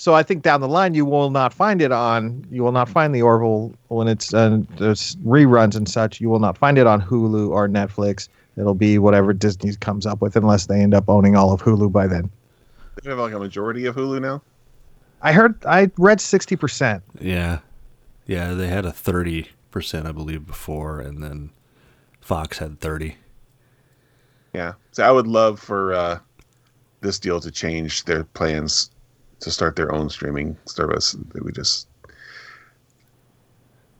[0.00, 2.88] so I think down the line you will not find it on you will not
[2.88, 6.22] find the Orville when it's uh, there's reruns and such.
[6.22, 8.30] You will not find it on Hulu or Netflix.
[8.56, 11.92] It'll be whatever Disney comes up with, unless they end up owning all of Hulu
[11.92, 12.30] by then.
[13.02, 14.40] They have like a majority of Hulu now.
[15.20, 17.02] I heard I read sixty percent.
[17.20, 17.58] Yeah,
[18.26, 21.50] yeah, they had a thirty percent, I believe, before, and then
[22.22, 23.16] Fox had thirty.
[24.54, 24.72] Yeah.
[24.92, 26.18] So I would love for uh,
[27.02, 28.90] this deal to change their plans
[29.40, 31.12] to start their own streaming service.
[31.32, 31.88] That we just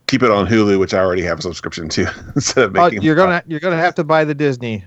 [0.07, 3.01] keep it on Hulu, which I already have a subscription to, instead of Oh, making.
[3.03, 4.83] you're gonna you're gonna have to buy the Disney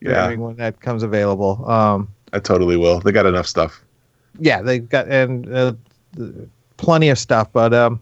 [0.00, 1.68] Yeah, when that comes available.
[1.68, 3.00] Um, I totally will.
[3.00, 3.82] They got enough stuff.
[4.38, 5.72] yeah, they got and uh,
[6.76, 8.00] plenty of stuff, but um,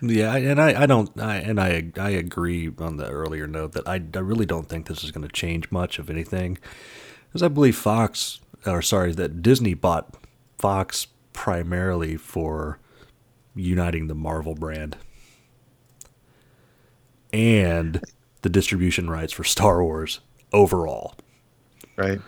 [0.00, 3.72] Yeah, I- and I, I don't, I, and I, I agree on the earlier note
[3.72, 6.58] that I, I really don't think this is going to change much of anything,
[7.28, 10.14] because I believe Fox, or sorry, that Disney bought
[10.58, 12.78] Fox primarily for
[13.54, 14.96] uniting the Marvel brand
[17.32, 18.00] and
[18.42, 20.20] the distribution rights for Star Wars
[20.52, 21.14] overall.
[21.96, 22.20] Right.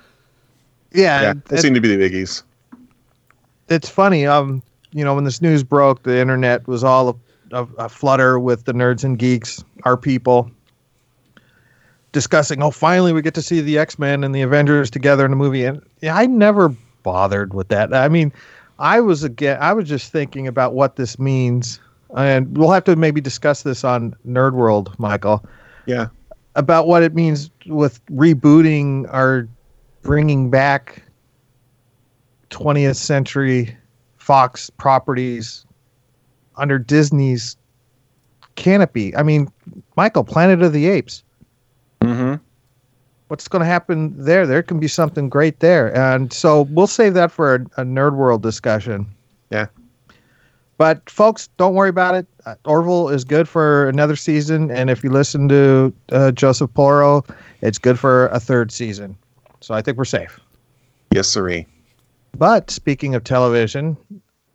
[0.93, 1.35] yeah, Yeah.
[1.49, 2.43] They seem to be the biggies.
[3.69, 4.27] it's funny.
[4.27, 4.63] Um,
[4.93, 7.21] you know, when this news broke, the internet was all
[7.51, 10.51] a, a, a flutter with the nerds and geeks, our people,
[12.17, 12.63] discussing.
[12.63, 15.37] Oh, finally, we get to see the X Men and the Avengers together in a
[15.37, 15.65] movie.
[15.65, 17.93] And I never bothered with that.
[17.93, 18.33] I mean,
[18.79, 19.59] I was again.
[19.61, 21.79] I was just thinking about what this means,
[22.17, 25.45] and we'll have to maybe discuss this on Nerd World, Michael.
[25.85, 26.07] Yeah.
[26.57, 29.49] about what it means with rebooting or
[30.03, 31.03] bringing back
[32.51, 33.77] 20th century
[34.17, 35.65] Fox properties
[36.57, 37.57] under Disney's
[38.57, 39.15] canopy.
[39.15, 39.49] I mean,
[39.97, 41.23] Michael, Planet of the Apes.
[43.29, 44.47] What's going to happen there?
[44.47, 45.95] There can be something great there.
[45.97, 49.07] And so we'll save that for a, a Nerd World discussion.
[49.51, 49.67] Yeah.
[50.79, 52.27] But folks, don't worry about it.
[52.45, 57.25] Uh, Orville is good for another season, and if you listen to uh, Joseph Porro,
[57.63, 59.17] it's good for a third season.
[59.61, 60.39] So I think we're safe.
[61.13, 61.67] Yes, sirree.
[62.37, 63.97] But speaking of television,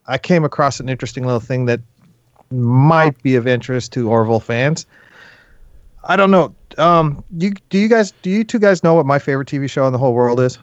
[0.06, 1.82] I came across an interesting little thing that
[2.52, 4.86] might be of interest to Orville fans.
[6.04, 6.56] I don't know.
[6.78, 9.86] Um, you do you guys do you two guys know what my favorite TV show
[9.88, 10.58] in the whole world is?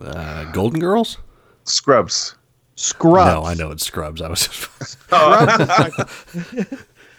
[0.00, 1.18] Uh, Golden Girls?
[1.64, 2.34] Scrubs.
[2.76, 3.32] Scrubs.
[3.32, 4.22] No, I know it's Scrubs.
[4.22, 4.40] I was
[4.80, 6.66] Scrubs is, my,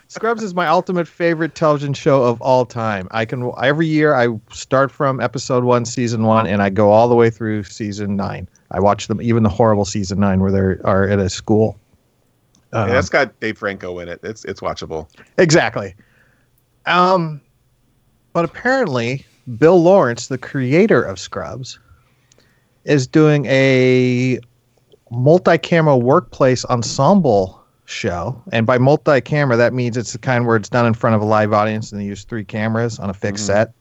[0.08, 3.08] Scrubs is my ultimate favorite television show of all time.
[3.12, 7.10] I can every year I start from episode one, season one, and I go all
[7.10, 8.47] the way through season nine.
[8.72, 11.78] I watch them, even the horrible season nine where they are at a school.
[12.72, 14.22] yeah, Um, it's got Dave Franco in it.
[14.24, 15.10] It's it's watchable.
[15.38, 15.93] Exactly.
[16.90, 17.40] Um,
[18.34, 19.26] but apparently,
[19.58, 21.80] Bill Lawrence, the creator of Scrubs,
[22.84, 24.40] is doing a
[25.12, 28.42] multi-camera workplace ensemble show.
[28.52, 31.26] And by multi-camera, that means it's the kind where it's done in front of a
[31.26, 33.48] live audience and they use three cameras on a fixed Mhm.
[33.48, 33.74] set.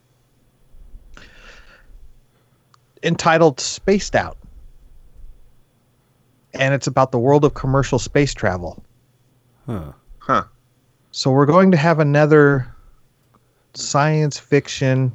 [3.03, 4.37] Entitled Spaced Out.
[6.55, 8.83] And it's about the world of commercial space travel.
[9.67, 9.93] huh.
[10.19, 10.45] Huh.
[11.11, 12.75] So we're going to have another
[13.79, 15.13] science fiction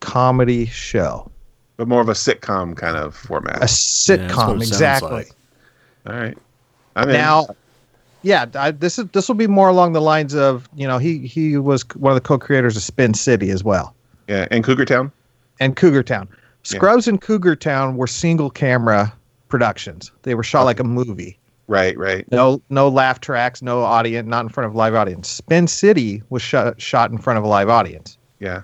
[0.00, 1.30] comedy show,
[1.76, 3.56] But more of a sitcom kind of format.
[3.56, 5.10] a sitcom, it sounds exactly.
[5.10, 5.32] like.
[6.06, 6.38] All right.
[6.96, 7.14] I'm in.
[7.14, 7.48] Now,
[8.22, 11.26] yeah, I, this is this will be more along the lines of you know he
[11.26, 13.94] he was one of the co-creators of Spin City as well
[14.28, 15.12] yeah, and Cougar Town.
[15.58, 16.28] and Cougar Town.
[16.30, 16.36] Yeah.
[16.62, 19.12] Scrubs and Cougar Town were single camera
[19.48, 20.12] productions.
[20.22, 21.38] They were shot like a movie.
[21.70, 22.26] Right, right.
[22.32, 25.28] No, no laugh tracks, no audience, not in front of live audience.
[25.28, 28.18] Spin City was shot shot in front of a live audience.
[28.40, 28.62] Yeah.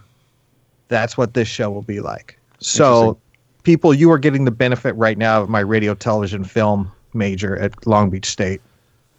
[0.89, 2.37] That's what this show will be like.
[2.59, 3.17] So,
[3.63, 7.87] people, you are getting the benefit right now of my radio, television, film major at
[7.87, 8.61] Long Beach State.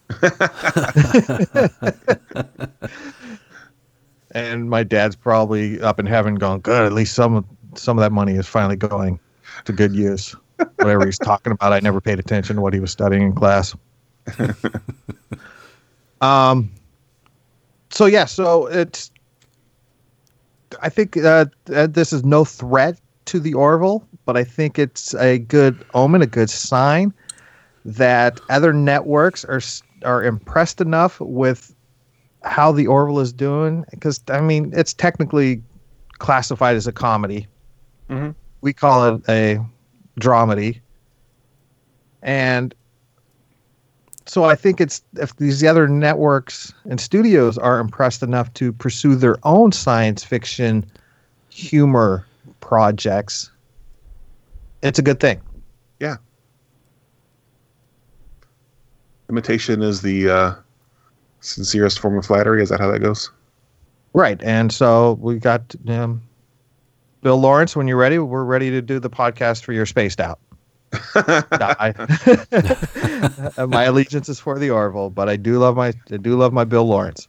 [4.32, 8.12] and my dad's probably up in heaven going, "Good, at least some some of that
[8.12, 9.18] money is finally going
[9.64, 10.36] to good use."
[10.78, 13.76] Whatever he's talking about, I never paid attention to what he was studying in class.
[16.22, 16.72] um.
[17.90, 19.12] So yeah, so it's.
[20.82, 25.14] I think uh, uh, this is no threat to the Orville, but I think it's
[25.16, 27.14] a good omen, a good sign
[27.86, 29.62] that other networks are
[30.04, 31.74] are impressed enough with
[32.44, 35.64] how the Orville is doing because I mean it's technically
[36.20, 37.48] classified as a comedy.
[38.10, 38.36] Mhm.
[38.62, 39.60] We call it a
[40.20, 40.80] dramedy,
[42.22, 42.74] and
[44.28, 49.16] so I think it's if these other networks and studios are impressed enough to pursue
[49.16, 50.86] their own science fiction
[51.50, 52.26] humor
[52.60, 53.50] projects,
[54.84, 55.42] it's a good thing.
[56.00, 56.18] Yeah.
[59.30, 60.56] Imitation is the uh,
[61.40, 62.62] sincerest form of flattery.
[62.62, 63.32] Is that how that goes?
[64.14, 64.42] Right.
[64.44, 66.22] And so we got um,
[67.28, 67.76] Bill Lawrence.
[67.76, 70.40] When you're ready, we're ready to do the podcast for your spaced out.
[73.70, 76.64] My allegiance is for the Orville, but I do love my I do love my
[76.64, 77.28] Bill Lawrence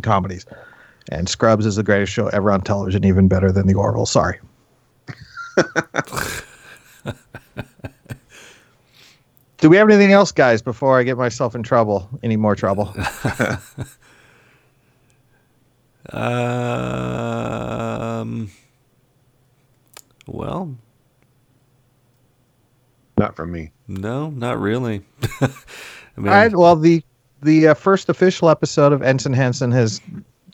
[0.00, 0.46] comedies.
[1.12, 4.06] And Scrubs is the greatest show ever on television, even better than the Orville.
[4.06, 4.40] Sorry.
[9.58, 12.08] do we have anything else, guys, before I get myself in trouble?
[12.22, 12.94] Any more trouble?
[16.08, 18.48] Um.
[20.26, 20.74] Well,
[23.18, 23.72] Not from me.
[23.88, 25.02] no, not really.
[25.40, 25.48] I
[26.16, 26.54] mean, All right.
[26.54, 27.02] Well, the
[27.42, 30.00] the uh, first official episode of Ensign Henson has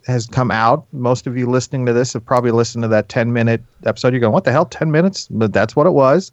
[0.07, 0.85] has come out.
[0.93, 4.12] Most of you listening to this have probably listened to that ten minute episode.
[4.12, 4.66] You're going, "What the hell?
[4.66, 6.31] Ten minutes?" But that's what it was.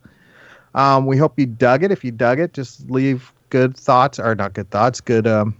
[0.75, 1.91] Um, we hope you dug it.
[1.91, 5.55] If you dug it, just leave good thoughts or not good thoughts, good um,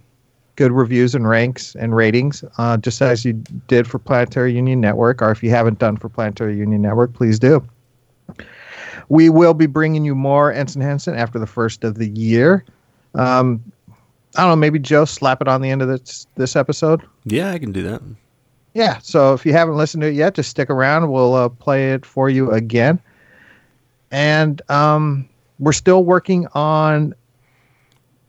[0.60, 3.32] good reviews and ranks and ratings, uh, just as you
[3.66, 5.22] did for Planetary Union Network.
[5.22, 7.66] Or if you haven't done for Planetary Union Network, please do.
[9.08, 12.62] We will be bringing you more Ensign Henson after the first of the year.
[13.14, 13.72] Um,
[14.36, 14.56] I don't know.
[14.56, 17.00] Maybe Joe slap it on the end of this this episode.
[17.24, 18.02] yeah, I can do that.
[18.74, 18.98] Yeah.
[18.98, 21.10] So if you haven't listened to it yet, just stick around.
[21.10, 23.00] We'll uh, play it for you again.
[24.10, 25.26] And um,
[25.58, 27.14] we're still working on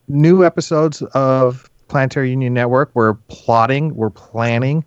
[0.07, 2.89] new episodes of Planetary Union Network.
[2.93, 3.93] We're plotting.
[3.95, 4.85] We're planning.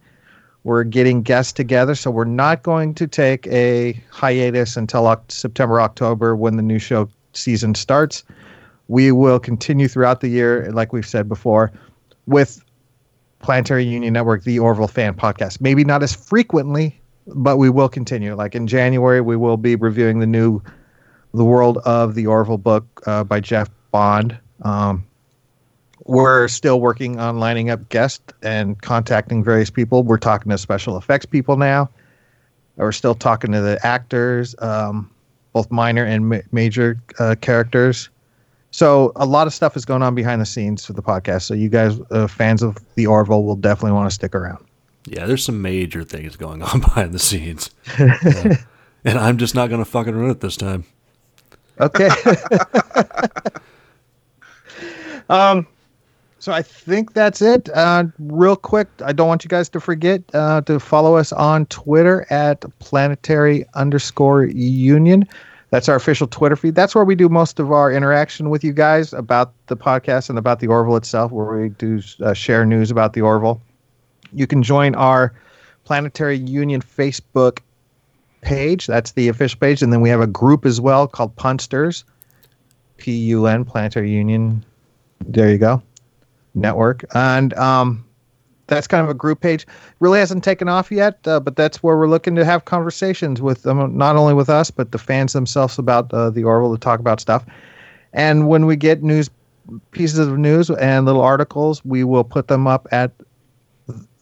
[0.62, 1.94] We're getting guests together.
[1.94, 6.78] So we're not going to take a hiatus until Oct- September, October when the new
[6.78, 8.24] show season starts.
[8.88, 11.70] We will continue throughout the year, like we've said before,
[12.24, 12.64] with
[13.40, 15.60] Planetary Union Network, the Orville Fan Podcast.
[15.60, 18.34] Maybe not as frequently, but we will continue.
[18.34, 20.62] Like in January, we will be reviewing the new
[21.34, 24.38] The World of the Orville book uh, by Jeff Bond.
[24.62, 25.06] Um,
[26.04, 30.02] we're still working on lining up guests and contacting various people.
[30.02, 31.88] We're talking to special effects people now.
[32.76, 35.10] We're still talking to the actors, um,
[35.52, 38.08] both minor and ma- major uh, characters.
[38.72, 41.42] So a lot of stuff is going on behind the scenes for the podcast.
[41.42, 44.64] So you guys, uh, fans of the Orville, will definitely want to stick around.
[45.06, 48.56] Yeah, there's some major things going on behind the scenes, Uh,
[49.04, 50.84] and I'm just not gonna fucking ruin it this time.
[51.80, 52.08] Okay.
[55.28, 55.66] Um,
[56.44, 57.70] so I think that's it.
[57.74, 61.64] Uh, real quick, I don't want you guys to forget uh, to follow us on
[61.66, 65.26] Twitter at planetary underscore union.
[65.70, 66.74] That's our official Twitter feed.
[66.74, 70.38] That's where we do most of our interaction with you guys about the podcast and
[70.38, 73.58] about the Orville itself, where we do uh, share news about the Orville.
[74.34, 75.32] You can join our
[75.84, 77.60] Planetary Union Facebook
[78.42, 78.86] page.
[78.86, 79.80] That's the official page.
[79.80, 82.04] And then we have a group as well called Punsters,
[82.98, 84.62] P U N, Planetary Union.
[85.26, 85.82] There you go.
[86.54, 87.04] Network.
[87.14, 88.04] And um,
[88.66, 89.66] that's kind of a group page.
[90.00, 93.62] Really hasn't taken off yet, uh, but that's where we're looking to have conversations with
[93.62, 97.00] them, not only with us, but the fans themselves about uh, the Orville to talk
[97.00, 97.44] about stuff.
[98.12, 99.28] And when we get news
[99.92, 103.12] pieces of news and little articles, we will put them up at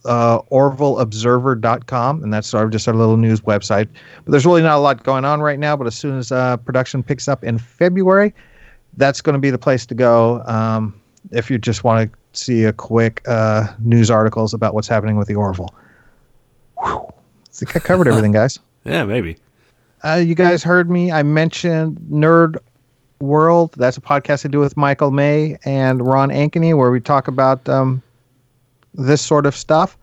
[0.04, 3.88] uh, orvilleobserver.com, and that's our just our little news website.
[4.24, 5.76] But there's really not a lot going on right now.
[5.76, 8.34] But as soon as uh, production picks up in February,
[8.96, 12.64] that's going to be the place to go um, if you just want to see
[12.64, 15.74] a quick uh, news articles about what's happening with the Orville.
[16.78, 17.06] Whew.
[17.08, 18.58] I think I covered everything, guys.
[18.84, 19.36] Yeah, maybe.
[20.04, 21.12] Uh, you guys heard me.
[21.12, 22.56] I mentioned Nerd
[23.20, 23.72] World.
[23.76, 27.68] That's a podcast I do with Michael May and Ron Ankeny, where we talk about
[27.68, 28.02] um,
[28.94, 29.96] this sort of stuff.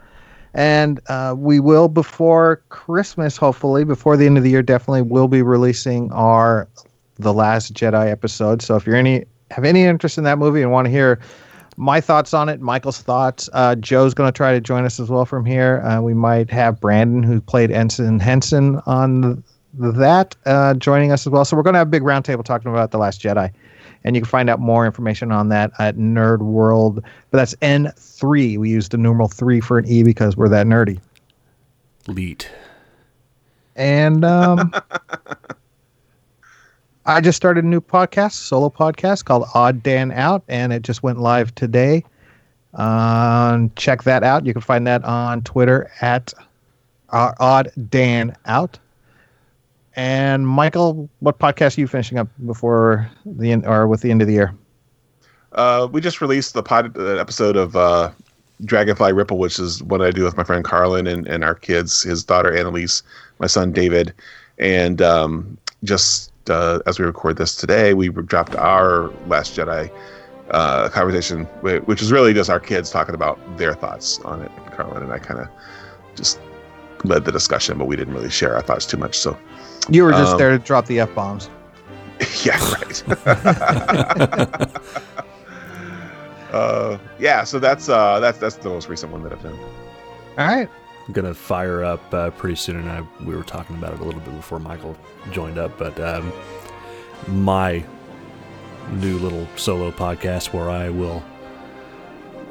[0.53, 5.27] And uh, we will, before Christmas, hopefully, before the end of the year, definitely will
[5.27, 6.67] be releasing our
[7.15, 8.61] The Last Jedi episode.
[8.61, 11.19] So if you're any have any interest in that movie and want to hear
[11.79, 13.49] my thoughts on it, Michael's thoughts.
[13.53, 15.81] Uh, Joe's going to try to join us as well from here.
[15.81, 19.41] Uh, we might have Brandon, who played Ensign Henson, on
[19.73, 21.45] that uh, joining us as well.
[21.45, 23.49] So we're going to have a big roundtable talking about The Last Jedi.
[24.03, 27.01] And you can find out more information on that at Nerd World.
[27.31, 28.57] But that's N3.
[28.57, 30.99] We use the numeral 3 for an E because we're that nerdy.
[32.07, 32.49] Leet.
[33.77, 34.73] And um,
[37.09, 41.01] I just started a new podcast, solo podcast called Odd Dan Out, and it just
[41.01, 42.03] went live today.
[42.75, 44.45] Um, check that out.
[44.45, 46.31] You can find that on Twitter at
[47.09, 48.77] uh, Odd Dan Out.
[49.95, 54.21] And Michael, what podcast are you finishing up before the end or with the end
[54.21, 54.53] of the year?
[55.53, 58.11] Uh, we just released the pod uh, episode of uh,
[58.65, 62.03] Dragonfly Ripple, which is what I do with my friend Carlin and, and our kids,
[62.03, 63.01] his daughter Annalise,
[63.39, 64.13] my son David,
[64.59, 69.91] and um, just uh, as we record this today, we dropped our Last Jedi
[70.51, 74.51] uh, conversation, which is really just our kids talking about their thoughts on it.
[74.71, 75.47] Carlin and I kind of
[76.15, 76.39] just
[77.03, 79.17] led the discussion, but we didn't really share our thoughts too much.
[79.17, 79.37] So
[79.89, 81.49] you were just Um, there to drop the f bombs.
[82.43, 83.27] yeah, right.
[86.51, 89.57] uh, yeah, so that's uh, that's that's the most recent one that I've done.
[90.37, 90.69] All right.
[91.09, 94.03] I'm gonna fire up uh, pretty soon, and I we were talking about it a
[94.03, 94.95] little bit before Michael
[95.31, 95.75] joined up.
[95.75, 96.31] But um,
[97.27, 97.83] my
[98.91, 101.23] new little solo podcast where I will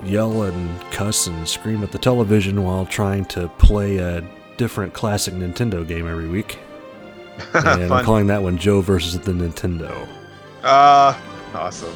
[0.03, 5.35] yell and cuss and scream at the television while trying to play a different classic
[5.35, 6.59] Nintendo game every week.
[7.55, 10.09] And I'm calling that one Joe versus the Nintendo.
[10.65, 11.17] Uh,
[11.55, 11.95] awesome.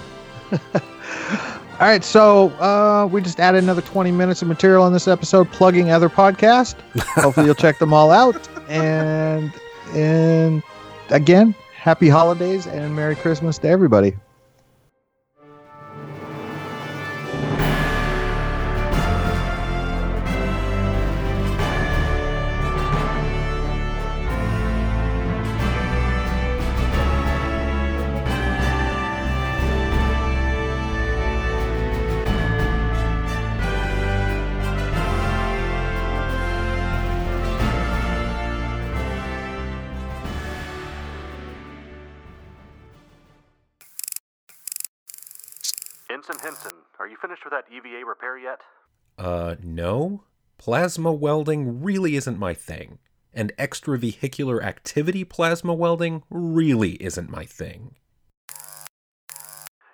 [1.81, 5.51] All right, so uh, we just added another 20 minutes of material on this episode,
[5.51, 6.75] plugging other podcasts.
[7.21, 8.49] Hopefully, you'll check them all out.
[8.69, 9.53] And
[9.95, 10.63] and
[11.11, 14.15] again, happy holidays and Merry Christmas to everybody.
[47.23, 48.61] Finished with that EVA repair yet?
[49.17, 50.25] Uh, no.
[50.59, 52.99] Plasma welding really isn't my thing.
[53.33, 57.95] And extravehicular activity plasma welding really isn't my thing.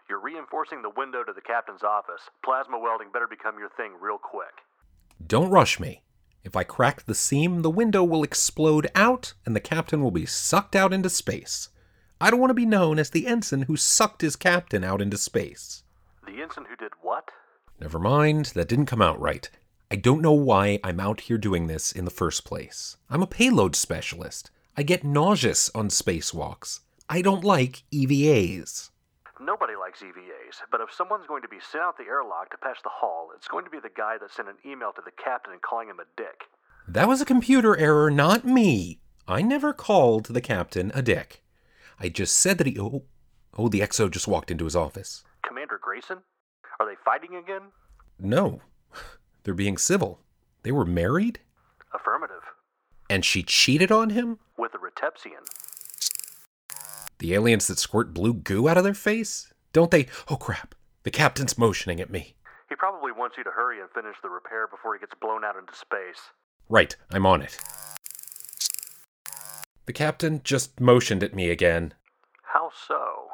[0.08, 2.22] You're reinforcing the window to the captain's office.
[2.44, 4.64] Plasma welding better become your thing real quick.
[5.24, 6.02] Don't rush me.
[6.42, 10.26] If I crack the seam, the window will explode out and the captain will be
[10.26, 11.68] sucked out into space.
[12.20, 15.18] I don't want to be known as the ensign who sucked his captain out into
[15.18, 15.82] space.
[16.28, 17.30] The ensign who did what?
[17.80, 19.48] Never mind, that didn't come out right.
[19.90, 22.98] I don't know why I'm out here doing this in the first place.
[23.08, 24.50] I'm a payload specialist.
[24.76, 26.80] I get nauseous on spacewalks.
[27.08, 28.90] I don't like EVAs.
[29.40, 32.82] Nobody likes EVAs, but if someone's going to be sent out the airlock to patch
[32.82, 35.54] the hull, it's going to be the guy that sent an email to the captain
[35.54, 36.42] and calling him a dick.
[36.86, 39.00] That was a computer error, not me.
[39.26, 41.42] I never called the captain a dick.
[41.98, 42.78] I just said that he.
[42.78, 43.04] Oh,
[43.56, 45.24] oh, the XO just walked into his office.
[45.98, 46.22] Grayson?
[46.78, 47.72] Are they fighting again?
[48.20, 48.60] No,
[49.42, 50.20] they're being civil.
[50.62, 51.40] They were married?
[51.92, 52.42] Affirmative.
[53.10, 54.38] And she cheated on him?
[54.56, 55.44] With a Retepsian.
[57.18, 59.52] The aliens that squirt blue goo out of their face?
[59.72, 60.06] Don't they?
[60.30, 60.76] Oh crap.
[61.02, 62.36] The captain's motioning at me.
[62.68, 65.56] He probably wants you to hurry and finish the repair before he gets blown out
[65.56, 66.30] into space.
[66.68, 67.58] Right, I'm on it.
[69.86, 71.94] The captain just motioned at me again.
[72.42, 73.30] How so?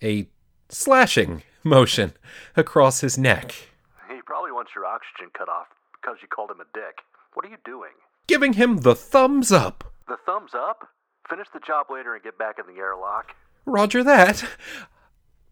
[0.00, 0.28] A
[0.68, 2.12] slashing motion
[2.56, 3.54] across his neck.
[4.08, 5.66] He probably wants your oxygen cut off
[6.00, 6.98] because you called him a dick.
[7.34, 7.92] What are you doing?
[8.26, 9.92] Giving him the thumbs up.
[10.08, 10.88] The thumbs up?
[11.28, 13.34] Finish the job later and get back in the airlock.
[13.64, 14.44] Roger that.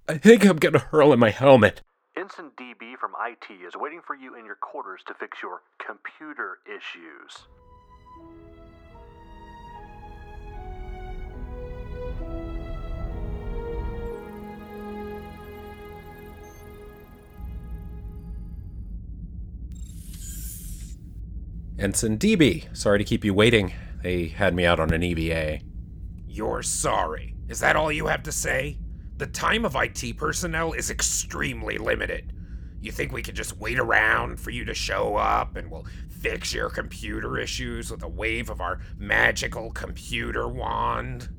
[0.08, 1.80] I think I'm gonna hurl in my helmet.
[2.16, 6.58] Ensign DB from IT is waiting for you in your quarters to fix your computer
[6.66, 7.46] issues.
[21.82, 23.72] Ensign DB, sorry to keep you waiting.
[24.04, 25.58] They had me out on an EVA.
[26.28, 27.34] You're sorry.
[27.48, 28.78] Is that all you have to say?
[29.16, 32.32] The time of IT personnel is extremely limited.
[32.80, 36.54] You think we can just wait around for you to show up and we'll fix
[36.54, 41.30] your computer issues with a wave of our magical computer wand?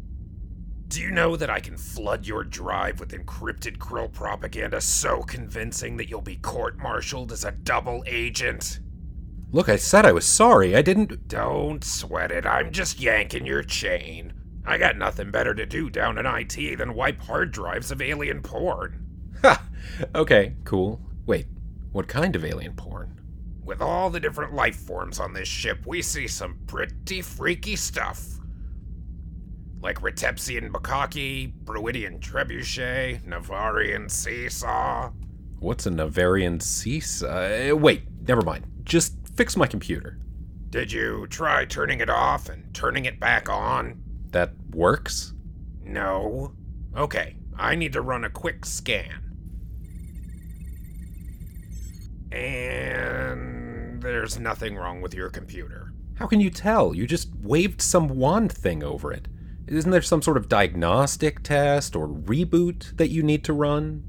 [0.89, 5.95] Do you know that I can flood your drive with encrypted Krill propaganda so convincing
[5.95, 8.81] that you'll be court martialed as a double agent?
[9.53, 10.75] Look, I said I was sorry.
[10.75, 11.27] I didn't.
[11.27, 12.43] Don't sweat it.
[12.43, 14.33] I'm just yanking your chain.
[14.65, 18.41] I got nothing better to do down in IT than wipe hard drives of alien
[18.41, 19.05] porn.
[19.43, 19.63] Ha!
[20.15, 20.99] Okay, cool.
[21.27, 21.45] Wait,
[21.91, 23.21] what kind of alien porn?
[23.63, 28.39] With all the different life forms on this ship, we see some pretty freaky stuff.
[29.81, 35.11] Like Retepsian Macaque, Bruidian Trebuchet, Navarian Seesaw.
[35.59, 37.71] What's a Navarian seesaw?
[37.71, 38.65] Uh, wait, never mind.
[38.83, 40.19] Just fix my computer.
[40.69, 44.01] Did you try turning it off and turning it back on?
[44.31, 45.34] That works?
[45.84, 46.53] No.
[46.95, 49.19] Okay, I need to run a quick scan.
[52.31, 55.93] And there's nothing wrong with your computer.
[56.15, 56.95] How can you tell?
[56.95, 59.27] You just waved some wand thing over it.
[59.67, 64.03] Isn't there some sort of diagnostic test or reboot that you need to run?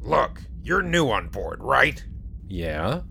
[0.00, 2.02] Look, you're new on board, right?
[2.46, 3.02] Yeah?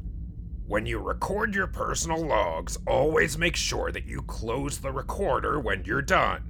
[0.68, 5.86] When you record your personal logs, always make sure that you close the recorder when
[5.86, 6.43] you're done.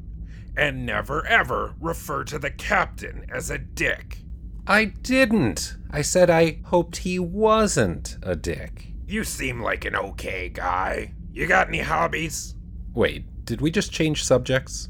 [0.57, 4.24] And never ever refer to the captain as a dick.
[4.65, 5.78] I didn't.
[5.91, 8.88] I said I hoped he wasn't a dick.
[9.05, 11.13] You seem like an okay guy.
[11.32, 12.55] You got any hobbies?
[12.95, 14.89] Wait, did we just change subjects?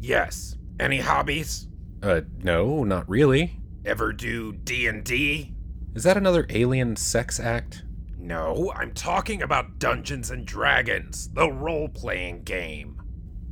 [0.00, 0.56] Yes.
[0.80, 1.68] Any hobbies?
[2.02, 3.60] Uh, no, not really.
[3.84, 5.54] Ever do D&D?
[5.94, 7.84] Is that another alien sex act?
[8.22, 13.02] No, I'm talking about Dungeons and Dragons, the role-playing game.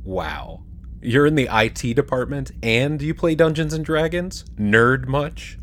[0.01, 0.63] Wow.
[1.01, 4.45] You're in the IT department and you play Dungeons and Dragons?
[4.57, 5.59] Nerd much?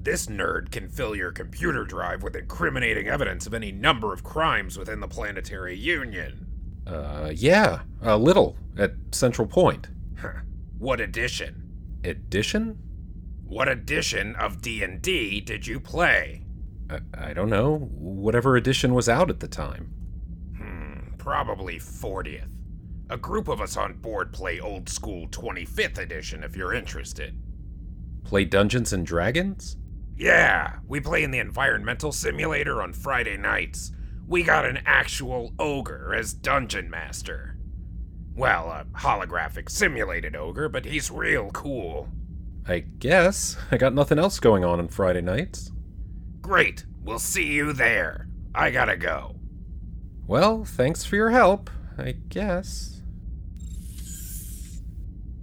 [0.00, 4.78] This nerd can fill your computer drive with incriminating evidence of any number of crimes
[4.78, 6.46] within the Planetary Union.
[6.86, 9.88] Uh, yeah, a little, at Central Point.
[10.78, 11.98] What edition?
[12.04, 12.78] Edition?
[13.44, 16.41] What edition of D&D did you play?
[16.92, 17.76] I, I don't know.
[17.78, 19.92] Whatever edition was out at the time.
[20.56, 22.50] Hmm, probably 40th.
[23.10, 27.38] A group of us on board play old school 25th edition if you're interested.
[28.24, 29.76] Play Dungeons and Dragons?
[30.16, 33.92] Yeah, we play in the environmental simulator on Friday nights.
[34.26, 37.56] We got an actual ogre as dungeon master.
[38.34, 42.08] Well, a holographic simulated ogre, but he's real cool.
[42.66, 43.56] I guess.
[43.70, 45.70] I got nothing else going on on Friday nights.
[46.40, 48.28] Great, we'll see you there.
[48.54, 49.36] I gotta go.
[50.26, 53.02] Well, thanks for your help, I guess.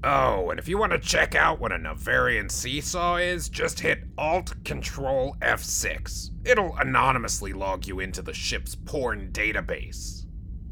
[0.02, 4.06] Oh, and if you want to check out what a Navarian seesaw is, just hit
[4.18, 6.30] Alt Control F6.
[6.46, 10.26] It'll anonymously log you into the ship's porn database.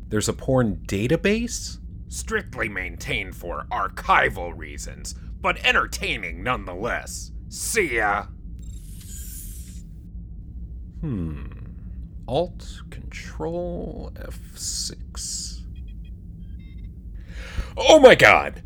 [0.07, 1.79] There's a porn database?
[2.07, 7.31] Strictly maintained for archival reasons, but entertaining nonetheless.
[7.49, 8.27] See ya!
[11.01, 11.45] Hmm.
[12.27, 15.61] Alt Control F6.
[17.77, 18.63] Oh my god!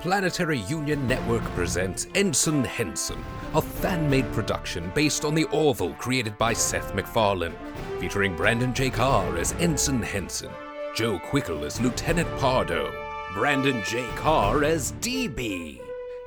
[0.00, 3.22] Planetary Union Network presents Ensign Henson,
[3.54, 7.54] a fan made production based on the Orville created by Seth MacFarlane,
[8.00, 8.90] featuring Brandon J.
[8.90, 10.50] Carr as Ensign Henson,
[10.96, 12.90] Joe Quickle as Lieutenant Pardo,
[13.34, 14.08] Brandon J.
[14.16, 15.80] Carr as DB,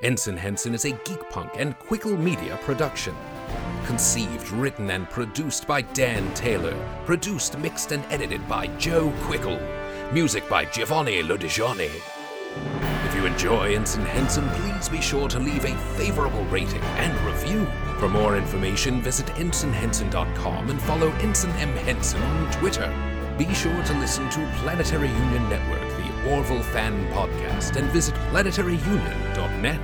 [0.03, 3.15] Ensign Henson is a geek punk and Quickle Media production.
[3.85, 6.75] Conceived, written, and produced by Dan Taylor.
[7.05, 9.57] Produced, mixed, and edited by Joe Quickle.
[10.11, 11.89] Music by Giovanni Lodigiani.
[13.07, 17.65] If you enjoy Ensign Henson, please be sure to leave a favorable rating and review.
[17.97, 21.73] For more information, visit ensignhenson.com and follow Ensign M.
[21.77, 22.93] Henson on Twitter.
[23.37, 25.92] Be sure to listen to Planetary Union Network,
[26.27, 29.83] Orville Fan Podcast, and visit planetaryunion.net.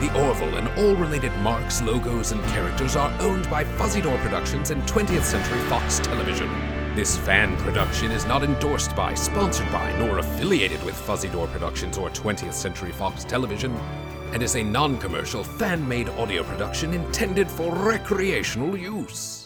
[0.00, 4.70] The Orville and all related marks, logos, and characters are owned by Fuzzy Door Productions
[4.70, 6.50] and 20th Century Fox Television.
[6.94, 11.98] This fan production is not endorsed by, sponsored by, nor affiliated with Fuzzy Door Productions
[11.98, 13.74] or 20th Century Fox Television,
[14.32, 19.43] and is a non commercial fan made audio production intended for recreational use.